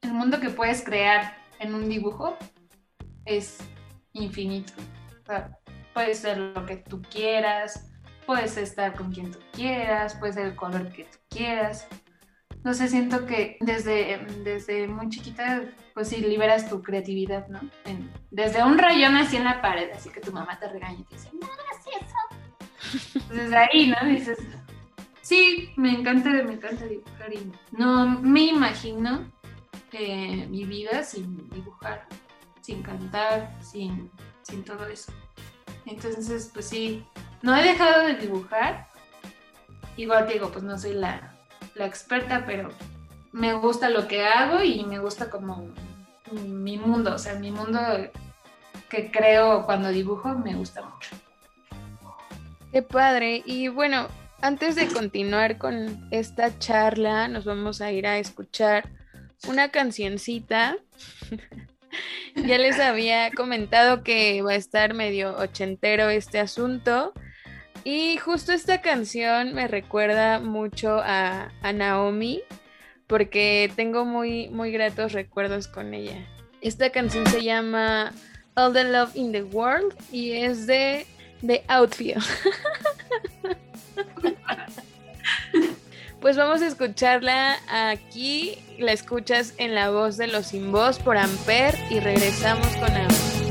el 0.00 0.12
mundo 0.12 0.40
que 0.40 0.50
puedes 0.50 0.84
crear 0.84 1.36
en 1.60 1.74
un 1.74 1.88
dibujo 1.88 2.36
es 3.24 3.58
infinito. 4.12 4.72
Sea, 5.32 5.58
puede 5.94 6.14
ser 6.14 6.36
lo 6.36 6.66
que 6.66 6.76
tú 6.76 7.00
quieras, 7.00 7.90
puedes 8.26 8.58
estar 8.58 8.94
con 8.94 9.10
quien 9.10 9.30
tú 9.30 9.38
quieras, 9.52 10.14
puede 10.16 10.34
ser 10.34 10.46
el 10.48 10.54
color 10.54 10.92
que 10.92 11.04
tú 11.04 11.16
quieras. 11.30 11.88
No 12.64 12.74
sé, 12.74 12.88
siento 12.88 13.24
que 13.24 13.56
desde, 13.60 14.18
desde 14.44 14.86
muy 14.88 15.08
chiquita, 15.08 15.62
pues 15.94 16.08
sí, 16.08 16.18
liberas 16.18 16.68
tu 16.68 16.82
creatividad, 16.82 17.48
¿no? 17.48 17.60
desde 18.30 18.62
un 18.62 18.76
rayón 18.76 19.16
así 19.16 19.38
en 19.38 19.44
la 19.44 19.62
pared, 19.62 19.90
así 19.94 20.10
que 20.10 20.20
tu 20.20 20.32
mamá 20.32 20.58
te 20.58 20.68
regaña 20.68 21.00
y 21.00 21.04
te 21.04 21.14
dice, 21.14 21.30
no 21.32 21.46
hagas 21.46 23.16
eso. 23.16 23.32
Desde 23.32 23.56
ahí, 23.56 23.86
¿no? 23.88 24.06
Dices, 24.06 24.38
sí, 25.22 25.70
me 25.76 25.92
encanta, 25.92 26.28
me 26.28 26.52
encanta 26.52 26.84
dibujar 26.84 27.32
y 27.32 27.50
no 27.70 28.20
me 28.20 28.48
imagino 28.48 29.32
eh, 29.92 30.46
mi 30.50 30.66
vida 30.66 31.02
sin 31.02 31.48
dibujar, 31.48 32.06
sin 32.60 32.82
cantar, 32.82 33.50
sin, 33.62 34.10
sin 34.42 34.64
todo 34.64 34.86
eso. 34.86 35.12
Entonces, 35.86 36.50
pues 36.52 36.68
sí, 36.68 37.04
no 37.42 37.56
he 37.56 37.62
dejado 37.62 38.06
de 38.06 38.14
dibujar. 38.14 38.88
Igual 39.96 40.28
digo, 40.28 40.50
pues 40.50 40.64
no 40.64 40.78
soy 40.78 40.94
la, 40.94 41.34
la 41.74 41.86
experta, 41.86 42.44
pero 42.46 42.70
me 43.32 43.54
gusta 43.54 43.88
lo 43.90 44.06
que 44.08 44.24
hago 44.24 44.62
y 44.62 44.84
me 44.84 44.98
gusta 44.98 45.30
como 45.30 45.68
mi 46.32 46.78
mundo, 46.78 47.14
o 47.14 47.18
sea, 47.18 47.34
mi 47.34 47.50
mundo 47.50 47.80
que 48.88 49.10
creo 49.10 49.64
cuando 49.64 49.88
dibujo 49.88 50.30
me 50.30 50.54
gusta 50.54 50.82
mucho. 50.82 51.16
Qué 52.72 52.82
padre. 52.82 53.42
Y 53.44 53.68
bueno, 53.68 54.08
antes 54.40 54.76
de 54.76 54.88
continuar 54.88 55.58
con 55.58 56.08
esta 56.10 56.58
charla, 56.58 57.28
nos 57.28 57.44
vamos 57.44 57.80
a 57.80 57.92
ir 57.92 58.06
a 58.06 58.18
escuchar 58.18 58.88
una 59.48 59.70
cancioncita. 59.70 60.76
ya 62.36 62.58
les 62.58 62.78
había 62.78 63.30
comentado 63.30 64.02
que 64.02 64.42
va 64.42 64.52
a 64.52 64.56
estar 64.56 64.94
medio 64.94 65.36
ochentero 65.36 66.10
este 66.10 66.40
asunto. 66.40 67.12
Y 67.84 68.16
justo 68.18 68.52
esta 68.52 68.80
canción 68.80 69.54
me 69.54 69.66
recuerda 69.66 70.38
mucho 70.38 71.00
a, 71.02 71.50
Naomi 71.74 72.42
porque 73.06 73.72
tengo 73.74 74.04
muy, 74.04 74.48
muy 74.48 74.70
gratos 74.70 75.12
recuerdos 75.12 75.66
con 75.66 75.92
ella. 75.92 76.24
Esta 76.60 76.90
canción 76.90 77.26
se 77.26 77.42
llama 77.42 78.12
All 78.54 78.72
the 78.72 78.84
Love 78.84 79.16
in 79.16 79.32
the 79.32 79.42
World 79.42 79.94
y 80.12 80.32
es 80.32 80.66
de, 80.66 81.06
de 81.42 81.64
Outfield. 81.68 82.22
pues 86.22 86.36
vamos 86.36 86.62
a 86.62 86.68
escucharla 86.68 87.58
aquí. 87.68 88.56
La 88.78 88.92
escuchas 88.92 89.54
en 89.58 89.74
la 89.74 89.90
voz 89.90 90.16
de 90.16 90.28
los 90.28 90.46
sin 90.46 90.72
voz 90.72 90.98
por 90.98 91.18
Amper 91.18 91.74
y 91.90 91.98
regresamos 92.00 92.68
con 92.76 92.94
Naomi. 92.94 93.41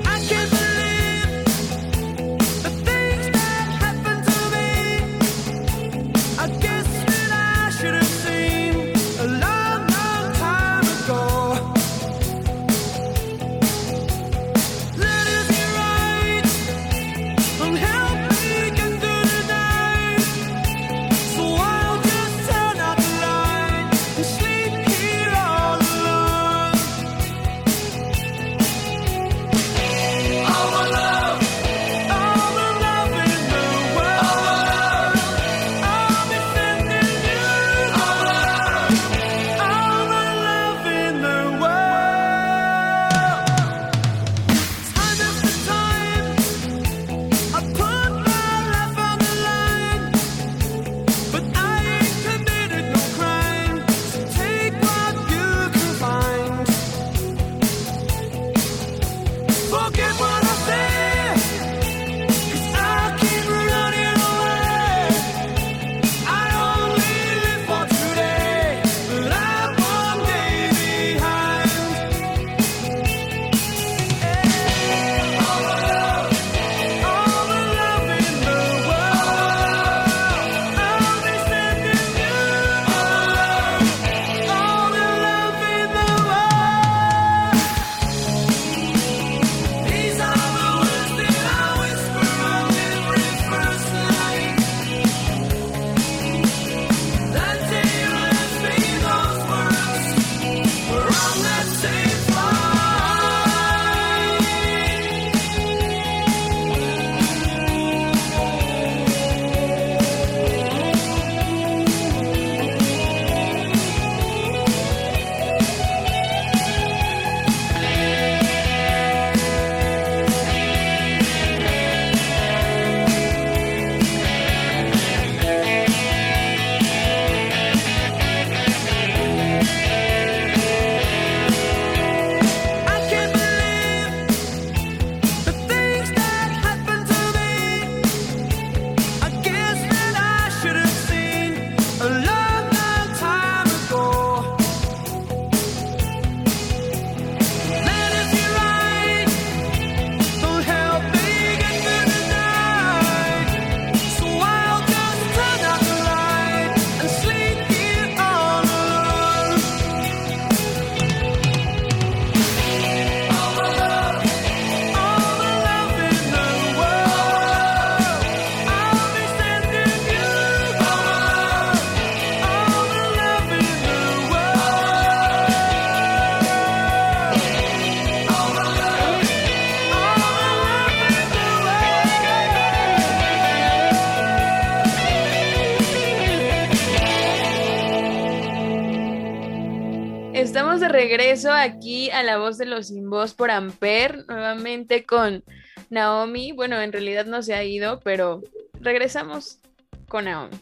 Regreso 191.12 191.52
aquí 191.52 192.10
a 192.10 192.24
la 192.24 192.38
voz 192.38 192.58
de 192.58 192.66
los 192.66 192.88
sin 192.88 193.10
voz 193.10 193.34
por 193.34 193.52
Amper, 193.52 194.26
nuevamente 194.30 195.04
con 195.04 195.44
Naomi. 195.90 196.54
Bueno, 196.54 196.80
en 196.80 196.94
realidad 196.94 197.26
no 197.26 197.44
se 197.44 197.54
ha 197.54 197.66
ido, 197.66 198.00
pero 198.00 198.42
regresamos 198.80 199.60
con 200.08 200.24
Naomi. 200.24 200.58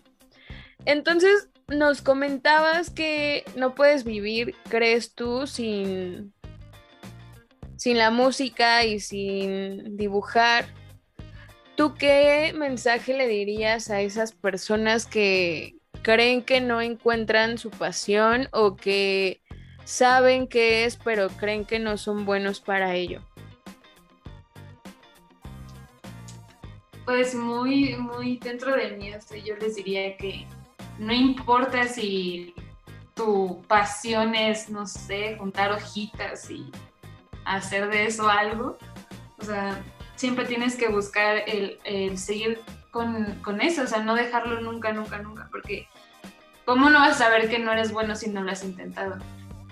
Entonces, 0.86 1.50
nos 1.68 2.02
comentabas 2.02 2.90
que 2.90 3.44
no 3.56 3.76
puedes 3.76 4.04
vivir, 4.04 4.56
crees 4.70 5.14
tú, 5.14 5.46
sin, 5.46 6.34
sin 7.78 8.00
la 8.00 8.10
música 8.10 8.86
y 8.86 9.00
sin 9.00 9.98
dibujar. 9.98 10.66
¿Tú 11.76 11.94
qué 11.94 12.54
mensaje 12.56 13.16
le 13.16 13.28
dirías 13.28 13.92
a 13.92 14.02
esas 14.02 14.32
personas 14.32 15.06
que 15.06 15.76
creen 16.02 16.42
que 16.42 16.60
no 16.60 16.82
encuentran 16.82 17.60
su 17.60 17.70
pasión 17.70 18.50
o 18.52 18.76
que 18.76 19.44
saben 19.90 20.48
qué 20.48 20.86
es, 20.86 20.98
pero 20.98 21.30
creen 21.30 21.66
que 21.66 21.80
no 21.80 21.98
son 21.98 22.24
buenos 22.24 22.62
para 22.62 22.94
ello? 22.94 23.22
Pues 27.06 27.34
muy, 27.34 27.96
muy 27.96 28.38
dentro 28.38 28.76
de 28.76 28.92
mí, 28.92 29.12
yo 29.44 29.56
les 29.56 29.76
diría 29.76 30.16
que 30.16 30.46
no 31.00 31.12
importa 31.12 31.88
si 31.88 32.54
tu 33.16 33.64
pasión 33.68 34.36
es, 34.36 34.70
no 34.70 34.86
sé, 34.86 35.38
juntar 35.40 35.72
hojitas 35.72 36.52
y 36.52 36.70
hacer 37.46 37.90
de 37.90 38.06
eso 38.06 38.30
algo, 38.30 38.78
o 39.40 39.44
sea, 39.44 39.84
siempre 40.16 40.46
tienes 40.46 40.76
que 40.76 40.88
buscar 40.88 41.44
el, 41.48 42.16
seguir 42.16 42.62
con, 42.92 43.40
con, 43.42 43.60
eso, 43.60 43.82
o 43.82 43.88
sea, 43.88 44.04
no 44.04 44.14
dejarlo 44.14 44.62
nunca, 44.62 44.94
nunca, 44.94 45.18
nunca, 45.18 45.48
porque 45.50 45.88
¿cómo 46.64 46.92
no 46.92 47.00
vas 47.00 47.16
a 47.20 47.26
saber 47.26 47.50
que 47.50 47.58
no 47.58 47.72
eres 47.72 47.92
bueno 47.92 48.16
si 48.16 48.30
no 48.30 48.44
lo 48.44 48.52
has 48.52 48.64
intentado? 48.64 49.18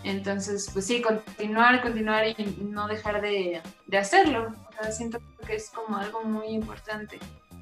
Entonces, 0.04 0.70
pues 0.72 0.86
sí, 0.86 1.02
continuar, 1.02 1.82
continuar 1.82 2.28
y 2.28 2.36
no 2.62 2.88
dejar 2.88 3.22
de, 3.22 3.62
de 3.88 3.98
hacerlo. 3.98 4.54
O 4.70 4.74
sea, 4.74 4.92
siento 4.92 5.20
que 5.46 5.56
es 5.56 5.70
como 5.70 5.98
algo 5.98 6.24
muy 6.24 6.48
importante. 6.48 7.20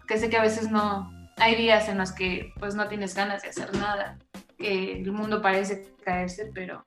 Que 0.07 0.17
sé 0.17 0.29
que 0.29 0.37
a 0.37 0.41
veces 0.41 0.69
no, 0.69 1.09
hay 1.37 1.55
días 1.55 1.89
en 1.89 1.97
los 1.97 2.11
que 2.11 2.53
pues 2.59 2.75
no 2.75 2.87
tienes 2.87 3.15
ganas 3.15 3.41
de 3.41 3.49
hacer 3.49 3.75
nada, 3.75 4.17
que 4.57 5.01
el 5.01 5.11
mundo 5.11 5.41
parece 5.41 5.93
caerse, 6.03 6.51
pero 6.53 6.85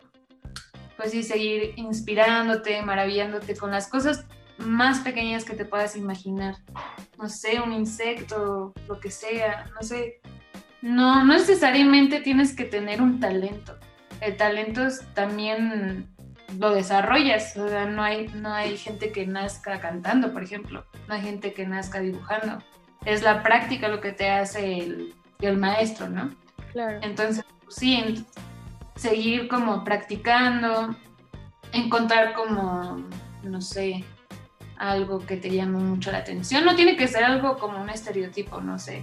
pues 0.96 1.12
sí, 1.12 1.22
seguir 1.22 1.74
inspirándote, 1.76 2.82
maravillándote 2.82 3.56
con 3.56 3.70
las 3.70 3.88
cosas 3.88 4.24
más 4.58 5.00
pequeñas 5.00 5.44
que 5.44 5.54
te 5.54 5.64
puedas 5.64 5.96
imaginar. 5.96 6.56
No 7.16 7.28
sé, 7.28 7.60
un 7.60 7.72
insecto, 7.72 8.74
lo 8.88 8.98
que 8.98 9.10
sea, 9.10 9.70
no 9.74 9.86
sé. 9.86 10.20
No, 10.82 11.24
no 11.24 11.34
necesariamente 11.34 12.20
tienes 12.20 12.54
que 12.54 12.64
tener 12.64 13.00
un 13.00 13.20
talento 13.20 13.78
el 14.20 14.36
talento 14.36 14.82
también 15.14 16.08
lo 16.58 16.70
desarrollas, 16.70 17.56
o 17.56 17.68
sea, 17.68 17.84
no 17.84 18.02
hay, 18.02 18.28
no 18.28 18.52
hay 18.52 18.76
gente 18.76 19.12
que 19.12 19.26
nazca 19.26 19.80
cantando, 19.80 20.32
por 20.32 20.42
ejemplo, 20.42 20.86
no 21.06 21.14
hay 21.14 21.22
gente 21.22 21.52
que 21.52 21.66
nazca 21.66 22.00
dibujando, 22.00 22.58
es 23.04 23.22
la 23.22 23.42
práctica 23.42 23.88
lo 23.88 24.00
que 24.00 24.12
te 24.12 24.30
hace 24.30 24.78
el, 24.78 25.14
el 25.40 25.56
maestro, 25.58 26.08
¿no? 26.08 26.34
Claro. 26.72 26.98
Entonces, 27.02 27.44
pues 27.64 27.76
sí, 27.76 28.26
seguir 28.96 29.46
como 29.48 29.84
practicando, 29.84 30.96
encontrar 31.72 32.32
como, 32.32 33.04
no 33.42 33.60
sé, 33.60 34.04
algo 34.78 35.18
que 35.26 35.36
te 35.36 35.50
llame 35.50 35.78
mucho 35.78 36.10
la 36.10 36.18
atención, 36.18 36.64
no 36.64 36.76
tiene 36.76 36.96
que 36.96 37.08
ser 37.08 37.24
algo 37.24 37.58
como 37.58 37.80
un 37.80 37.90
estereotipo, 37.90 38.60
no 38.60 38.78
sé, 38.78 39.02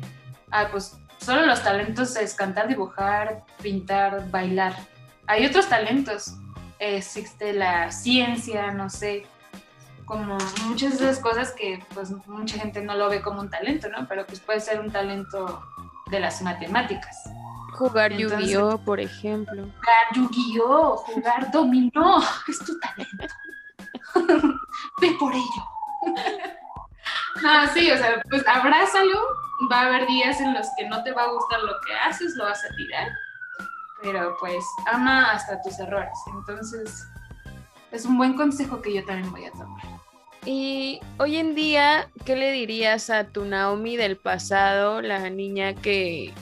ah, 0.51 0.67
pues 0.71 0.97
solo 1.19 1.45
los 1.45 1.63
talentos 1.63 2.15
es 2.15 2.33
cantar, 2.33 2.67
dibujar, 2.67 3.43
pintar, 3.61 4.29
bailar, 4.31 4.75
hay 5.27 5.45
otros 5.45 5.67
talentos. 5.67 6.35
Existe 6.79 7.53
la 7.53 7.91
ciencia, 7.91 8.71
no 8.71 8.89
sé, 8.89 9.25
como 10.05 10.37
muchas 10.65 10.99
de 10.99 11.09
esas 11.09 11.19
cosas 11.19 11.51
que 11.51 11.83
pues 11.93 12.11
mucha 12.27 12.59
gente 12.59 12.81
no 12.81 12.95
lo 12.95 13.09
ve 13.09 13.21
como 13.21 13.41
un 13.41 13.49
talento, 13.49 13.89
¿no? 13.89 14.07
Pero 14.07 14.25
pues 14.25 14.39
puede 14.39 14.59
ser 14.59 14.79
un 14.79 14.91
talento 14.91 15.63
de 16.11 16.19
las 16.19 16.41
matemáticas. 16.41 17.29
Jugar 17.73 18.13
Yu-Gi-Oh, 18.13 18.77
por 18.79 18.99
ejemplo. 18.99 19.63
Jugar 19.63 20.05
Yu-Gi-Oh, 20.13 20.97
jugar 20.97 21.51
dominó, 21.51 22.21
es 22.47 22.59
tu 22.59 22.77
talento. 22.79 23.33
Ve 25.01 25.15
por 25.19 25.33
ello. 25.33 25.63
no, 27.41 27.67
sí, 27.73 27.89
o 27.91 27.97
sea, 27.97 28.21
pues 28.29 28.45
abrázalo. 28.47 29.19
Va 29.71 29.81
a 29.81 29.85
haber 29.85 30.05
días 30.07 30.39
en 30.41 30.53
los 30.53 30.67
que 30.77 30.87
no 30.87 31.01
te 31.03 31.13
va 31.13 31.23
a 31.23 31.31
gustar 31.31 31.61
lo 31.61 31.73
que 31.87 31.93
haces, 31.95 32.35
lo 32.35 32.43
vas 32.43 32.63
a 32.65 32.75
tirar 32.75 33.07
pero 34.01 34.35
pues 34.39 34.63
ama 34.85 35.31
hasta 35.31 35.61
tus 35.61 35.79
errores. 35.79 36.17
Entonces, 36.33 37.07
es 37.91 38.05
un 38.05 38.17
buen 38.17 38.35
consejo 38.35 38.81
que 38.81 38.93
yo 38.93 39.05
también 39.05 39.31
voy 39.31 39.45
a 39.45 39.51
tomar. 39.51 39.83
Y 40.45 40.99
hoy 41.17 41.37
en 41.37 41.55
día, 41.55 42.09
¿qué 42.23 42.35
le 42.35 42.51
dirías 42.51 43.09
a 43.09 43.25
tu 43.25 43.45
Naomi 43.45 43.97
del 43.97 44.17
pasado, 44.17 45.01
la 45.01 45.29
niña 45.29 45.73
que 45.73 46.33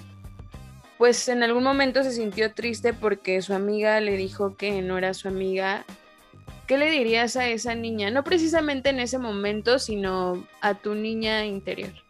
pues 0.98 1.28
en 1.28 1.44
algún 1.44 1.63
momento 1.63 2.04
se 2.04 2.12
sintió 2.12 2.54
triste 2.54 2.94
porque 2.94 3.42
su 3.42 3.54
amiga 3.54 4.00
le 4.00 4.16
dijo 4.16 4.56
que 4.58 4.82
no 4.82 4.98
era 4.98 5.13
su 5.13 5.28
amiga? 5.28 5.86
¿Qué 6.68 6.78
le 6.78 6.89
dirías 6.89 7.36
a 7.36 7.48
esa 7.48 7.76
niña? 7.76 8.10
No 8.12 8.24
precisamente 8.24 8.89
en 8.89 9.00
ese 9.00 9.18
momento, 9.18 9.80
sino 9.80 10.46
a 10.62 10.76
tu 10.76 10.96
niña 10.96 11.46
interior 11.46 12.03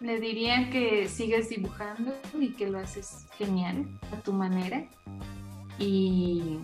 le 0.00 0.20
diría 0.20 0.70
que 0.70 1.08
sigues 1.08 1.48
dibujando 1.48 2.14
y 2.38 2.52
que 2.52 2.68
lo 2.68 2.78
haces 2.78 3.26
genial 3.36 3.86
a 4.12 4.20
tu 4.20 4.32
manera 4.32 4.84
y 5.78 6.58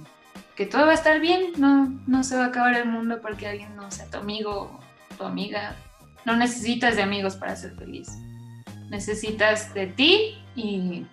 que 0.57 0.67
todo 0.67 0.87
va 0.87 0.93
a 0.93 0.95
estar 0.95 1.21
bien, 1.21 1.53
no, 1.59 1.89
no 2.07 2.23
se 2.23 2.37
va 2.37 2.45
a 2.45 2.49
acabar 2.49 2.75
el 2.75 2.89
mundo 2.89 3.21
porque 3.21 3.49
alguien 3.49 3.75
no 3.75 3.91
sea 3.91 4.07
tu 4.07 4.19
amigo 4.19 4.81
o 5.11 5.15
tu 5.17 5.25
amiga. 5.25 5.77
No 6.25 6.37
necesitas 6.37 6.97
de 6.97 7.03
amigos 7.03 7.37
para 7.37 7.57
ser 7.57 7.75
feliz. 7.75 8.09
Necesitas 8.89 9.75
de 9.75 9.89
ti 9.89 10.39
y 10.55 11.07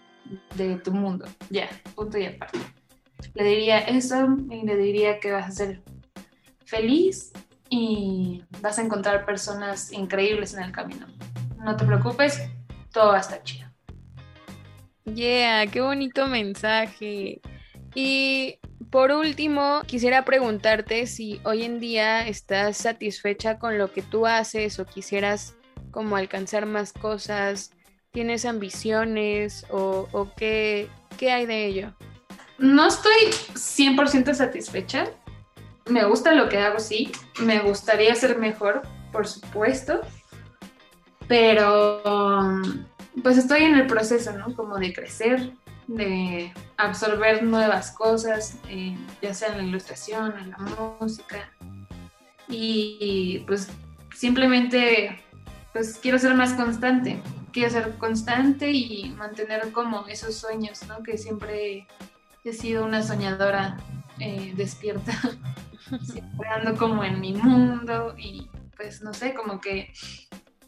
de 0.56 0.76
tu 0.78 0.92
mundo. 0.92 1.26
Ya, 1.50 1.70
punto 1.96 2.18
y 2.18 2.26
aparte. 2.26 2.60
Le 3.34 3.44
diría 3.44 3.80
eso 3.80 4.38
y 4.50 4.64
le 4.64 4.78
diría 4.78 5.20
que 5.20 5.32
vas 5.32 5.48
a 5.48 5.52
ser 5.52 5.82
feliz 6.66 7.32
y 7.70 8.44
vas 8.62 8.78
a 8.78 8.84
encontrar 8.84 9.26
personas 9.26 9.92
increíbles 9.92 10.54
en 10.54 10.64
el 10.64 10.72
camino 10.72 11.08
no 11.64 11.76
te 11.76 11.86
preocupes, 11.86 12.42
todo 12.92 13.10
va 13.10 13.18
a 13.18 13.22
estar 13.22 13.44
chido. 13.44 13.70
Yeah, 15.06 15.68
qué 15.68 15.82
bonito 15.82 16.28
mensaje. 16.28 17.42
Y 17.96 18.60
por 18.90 19.12
último, 19.12 19.82
quisiera 19.86 20.26
preguntarte 20.26 21.08
si 21.08 21.40
hoy 21.44 21.64
en 21.64 21.80
día 21.80 22.28
estás 22.28 22.78
satisfecha 22.78 23.60
con 23.60 23.78
lo 23.78 23.92
que 23.92 24.02
tú 24.02 24.26
haces 24.26 24.80
o 24.80 24.86
quisieras 24.86 25.56
como 25.92 26.16
alcanzar 26.16 26.66
más 26.66 26.94
cosas, 26.94 27.72
tienes 28.12 28.46
ambiciones 28.46 29.66
o, 29.70 30.08
o 30.12 30.34
qué, 30.36 30.90
qué 31.18 31.32
hay 31.32 31.46
de 31.46 31.66
ello. 31.66 31.94
No 32.58 32.88
estoy 32.88 33.12
100% 33.54 34.34
satisfecha. 34.34 35.08
Me 35.90 36.06
gusta 36.06 36.34
lo 36.34 36.48
que 36.48 36.60
hago, 36.60 36.80
sí. 36.80 37.12
Me 37.40 37.60
gustaría 37.60 38.14
ser 38.16 38.38
mejor, 38.38 38.84
por 39.12 39.28
supuesto 39.28 40.02
pero 41.32 42.62
pues 43.24 43.38
estoy 43.38 43.64
en 43.64 43.76
el 43.76 43.88
proceso, 43.88 44.34
¿no? 44.34 44.54
Como 44.54 44.78
de 44.78 44.92
crecer, 44.92 45.54
de 45.88 46.52
absorber 46.76 47.42
nuevas 47.42 47.92
cosas, 47.92 48.58
eh, 48.68 48.98
ya 49.22 49.34
sea 49.34 49.54
en 49.54 49.58
la 49.60 49.64
ilustración, 49.64 50.38
en 50.38 50.50
la 50.50 50.58
música. 51.00 51.50
Y 52.50 53.46
pues 53.48 53.70
simplemente 54.14 55.24
pues 55.72 55.98
quiero 56.02 56.20
ser 56.20 56.34
más 56.34 56.52
constante, 56.52 57.22
quiero 57.54 57.70
ser 57.70 57.98
constante 57.98 58.70
y 58.70 59.12
mantener 59.12 59.72
como 59.72 60.08
esos 60.08 60.36
sueños, 60.36 60.86
¿no? 60.90 61.02
Que 61.02 61.18
siempre 61.18 61.88
he 62.44 62.52
sido 62.52 62.84
una 62.84 63.04
soñadora 63.04 63.78
eh, 64.20 64.52
despierta, 64.58 65.14
siempre 66.04 66.50
ando 66.50 66.76
como 66.76 67.06
en 67.06 67.22
mi 67.22 67.32
mundo 67.32 68.16
y 68.18 68.50
pues 68.76 69.02
no 69.02 69.14
sé, 69.14 69.34
como 69.34 69.62
que 69.62 69.94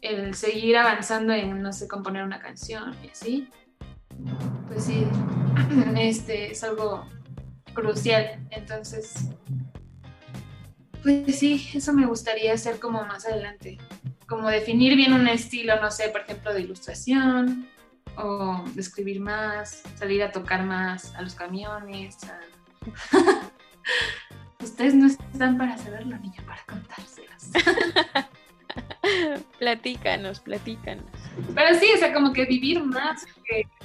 el 0.04 0.34
seguir 0.34 0.76
avanzando 0.76 1.32
en, 1.32 1.62
no 1.62 1.72
sé, 1.72 1.88
componer 1.88 2.22
una 2.22 2.38
canción 2.38 2.94
y 3.02 3.08
así, 3.08 3.48
pues 4.68 4.84
sí, 4.84 5.06
este 5.96 6.52
es 6.52 6.62
algo 6.62 7.08
crucial. 7.72 8.46
Entonces, 8.50 9.30
pues 11.02 11.38
sí, 11.38 11.70
eso 11.74 11.92
me 11.92 12.06
gustaría 12.06 12.52
hacer 12.52 12.78
como 12.78 13.04
más 13.04 13.26
adelante, 13.26 13.78
como 14.28 14.48
definir 14.48 14.94
bien 14.94 15.14
un 15.14 15.26
estilo, 15.26 15.80
no 15.80 15.90
sé, 15.90 16.10
por 16.10 16.20
ejemplo, 16.20 16.52
de 16.52 16.60
ilustración 16.60 17.66
o 18.16 18.62
de 18.74 18.80
escribir 18.80 19.20
más, 19.20 19.82
salir 19.96 20.22
a 20.22 20.32
tocar 20.32 20.64
más 20.64 21.14
a 21.14 21.22
los 21.22 21.34
camiones. 21.34 22.18
Ustedes 24.62 24.94
no 24.94 25.06
están 25.06 25.56
para 25.58 25.76
saberlo, 25.78 26.16
niña, 26.18 26.42
para 26.46 26.62
contárselos. 26.64 27.50
platícanos, 29.58 30.40
platícanos. 30.40 31.04
Pero 31.54 31.78
sí, 31.78 31.90
o 31.94 31.98
sea, 31.98 32.12
como 32.12 32.32
que 32.32 32.44
vivir 32.44 32.82
más. 32.82 33.24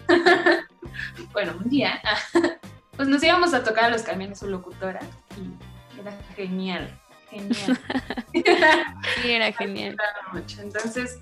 bueno, 1.34 1.54
un 1.64 1.70
día 1.70 2.02
pues 2.96 3.08
nos 3.08 3.24
íbamos 3.24 3.54
a 3.54 3.64
tocar 3.64 3.86
a 3.86 3.90
los 3.90 4.02
camiones 4.02 4.40
su 4.40 4.48
locutora 4.48 5.00
y 5.38 6.00
era 6.00 6.18
genial, 6.36 7.00
genial. 7.30 7.80
sí, 9.22 9.32
era 9.32 9.52
genial. 9.52 9.98
Entonces, 10.60 11.20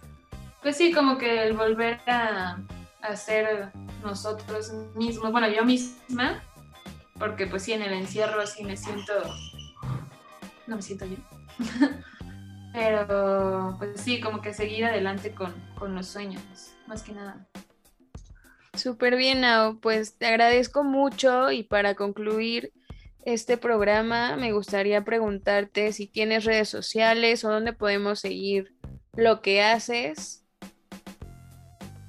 pues 0.62 0.78
sí, 0.78 0.92
como 0.92 1.18
que 1.18 1.44
el 1.44 1.54
volver 1.54 2.00
a, 2.08 2.58
a 3.02 3.16
ser 3.16 3.72
nosotros 4.04 4.72
mismos, 4.96 5.32
bueno, 5.32 5.50
yo 5.50 5.66
misma, 5.66 6.44
porque 7.20 7.48
pues 7.48 7.64
sí, 7.64 7.74
en 7.74 7.82
el 7.82 7.94
encierro 7.94 8.46
sí 8.46 8.64
me 8.64 8.78
siento, 8.78 9.14
no 10.68 10.76
me 10.76 10.82
siento 10.82 11.06
bien. 11.06 11.24
Pero 12.74 13.76
pues 13.78 14.00
sí, 14.02 14.20
como 14.20 14.42
que 14.42 14.54
seguir 14.54 14.86
adelante 14.86 15.32
con, 15.32 15.54
con 15.78 15.96
los 15.96 16.08
sueños, 16.08 16.42
más 16.86 17.04
que 17.04 17.14
nada. 17.14 17.48
Súper 18.74 19.16
bien, 19.16 19.42
Nao. 19.42 19.80
Pues 19.80 20.18
te 20.18 20.28
agradezco 20.28 20.84
mucho 20.84 21.52
y 21.52 21.64
para 21.64 21.96
concluir 21.96 22.72
este 23.26 23.58
programa 23.58 24.38
me 24.38 24.54
gustaría 24.54 25.04
preguntarte 25.04 25.92
si 25.92 26.08
tienes 26.08 26.46
redes 26.46 26.70
sociales 26.70 27.44
o 27.44 27.52
dónde 27.52 27.74
podemos 27.74 28.20
seguir 28.20 28.74
lo 29.14 29.42
que 29.42 29.62
haces 29.64 30.46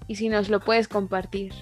y 0.06 0.16
si 0.16 0.28
nos 0.28 0.48
lo 0.48 0.60
puedes 0.60 0.86
compartir. 0.86 1.52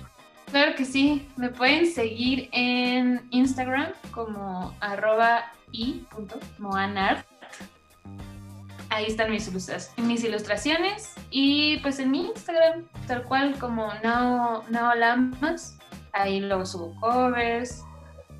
Claro 0.50 0.74
que 0.76 0.84
sí, 0.84 1.26
me 1.36 1.48
pueden 1.48 1.86
seguir 1.86 2.48
en 2.52 3.26
Instagram 3.30 3.92
como 4.12 4.76
arroba 4.80 5.52
i.moanart 5.72 7.26
Ahí 8.90 9.06
están 9.06 9.30
mis, 9.30 9.50
mis 9.96 10.24
ilustraciones. 10.24 11.14
Y 11.30 11.78
pues 11.78 11.98
en 11.98 12.10
mi 12.10 12.26
Instagram, 12.26 12.84
tal 13.06 13.24
cual 13.24 13.58
como 13.58 13.92
no, 14.02 14.62
no 14.68 14.94
Lamas, 14.94 15.78
ahí 16.12 16.40
luego 16.40 16.66
subo 16.66 16.94
covers. 17.00 17.82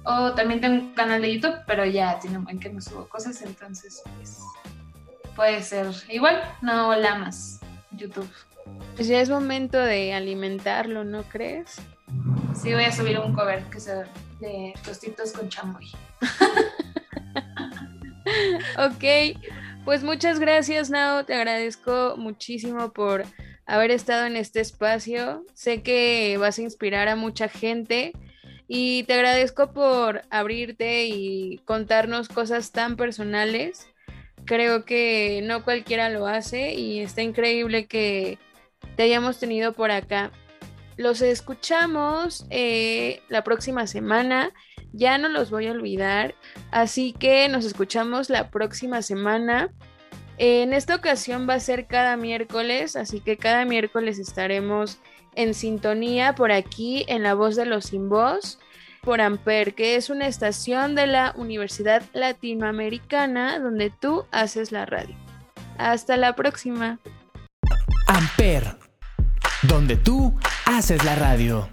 O 0.05 0.32
también 0.34 0.61
tengo 0.61 0.76
un 0.76 0.94
canal 0.94 1.22
de 1.22 1.34
YouTube, 1.34 1.57
pero 1.66 1.84
ya 1.84 2.18
tiene 2.20 2.38
un 2.38 2.44
buen 2.44 2.61
que 2.61 2.68
no 2.68 2.80
subo 2.80 3.09
cosas, 3.09 3.42
entonces 3.42 4.03
pues 4.16 4.38
puede 5.34 5.61
ser 5.62 5.88
igual, 6.09 6.40
no 6.62 6.94
Lamas, 6.94 7.59
YouTube. 7.90 8.30
Pues 8.94 9.09
ya 9.09 9.20
es 9.20 9.28
momento 9.28 9.78
de 9.78 10.14
alimentarlo, 10.14 11.05
¿no 11.05 11.24
crees? 11.24 11.76
Sí, 12.55 12.72
voy 12.72 12.84
a 12.84 12.92
subir 12.92 13.18
un 13.18 13.34
cover 13.34 13.64
que 13.64 13.80
sea 13.80 14.05
de 14.40 14.74
tostitos 14.84 15.32
con 15.32 15.49
chamoy. 15.49 15.90
ok, 18.78 19.05
pues 19.87 20.03
muchas 20.03 20.41
gracias, 20.41 20.91
Nao. 20.91 21.24
Te 21.24 21.34
agradezco 21.34 22.16
muchísimo 22.18 22.93
por 22.93 23.24
haber 23.66 23.93
estado 23.93 24.26
en 24.26 24.34
este 24.34 24.59
espacio. 24.59 25.47
Sé 25.55 25.82
que 25.82 26.37
vas 26.39 26.59
a 26.59 26.62
inspirar 26.62 27.07
a 27.07 27.14
mucha 27.14 27.49
gente 27.49 28.12
y 28.66 29.05
te 29.05 29.14
agradezco 29.14 29.72
por 29.72 30.22
abrirte 30.28 31.07
y 31.07 31.59
contarnos 31.59 32.28
cosas 32.28 32.72
tan 32.72 32.97
personales. 32.97 33.87
Creo 34.45 34.84
que 34.84 35.41
no 35.45 35.62
cualquiera 35.62 36.11
lo 36.11 36.26
hace 36.26 36.74
y 36.74 36.99
está 36.99 37.22
increíble 37.22 37.87
que 37.87 38.41
te 38.97 39.05
hayamos 39.05 39.39
tenido 39.39 39.72
por 39.72 39.93
acá. 39.93 40.32
Los 40.97 41.22
escuchamos 41.22 42.45
eh, 42.51 43.22
la 43.28 43.45
próxima 43.45 43.87
semana 43.87 44.53
ya 44.97 45.18
no 45.18 45.28
los 45.28 45.51
voy 45.51 45.66
a 45.66 45.72
olvidar. 45.72 46.34
Así 46.70 47.12
que 47.12 47.49
nos 47.49 47.64
escuchamos 47.64 48.30
la 48.30 48.51
próxima 48.51 49.03
semana. 49.03 49.70
En 50.38 50.72
esta 50.72 50.97
ocasión 50.97 51.49
va 51.49 51.55
a 51.55 51.61
ser 51.61 51.86
cada 51.86 52.16
miércoles, 52.16 52.97
así 52.97 53.20
que 53.20 53.36
cada 53.36 53.64
miércoles 53.64 54.18
estaremos 54.18 54.99
en 55.34 55.55
sintonía 55.55 56.34
por 56.34 56.51
aquí 56.51 57.05
en 57.09 57.22
La 57.22 57.34
Voz 57.34 57.57
de 57.57 57.66
los 57.66 57.86
Sin 57.86 58.09
Voz 58.09 58.59
por 59.03 59.20
Amper, 59.20 59.74
que 59.74 59.94
es 59.94 60.11
una 60.11 60.26
estación 60.26 60.94
de 60.97 61.07
la 61.07 61.32
Universidad 61.36 62.03
Latinoamericana 62.12 63.61
donde 63.61 63.90
tú 63.90 64.24
haces 64.32 64.72
la 64.72 64.84
radio. 64.84 65.14
Hasta 65.78 66.16
la 66.16 66.34
próxima. 66.34 66.99
Amper, 68.09 68.76
donde 69.62 69.97
tú 69.97 70.34
haces 70.66 71.05
la 71.05 71.14
radio. 71.14 71.68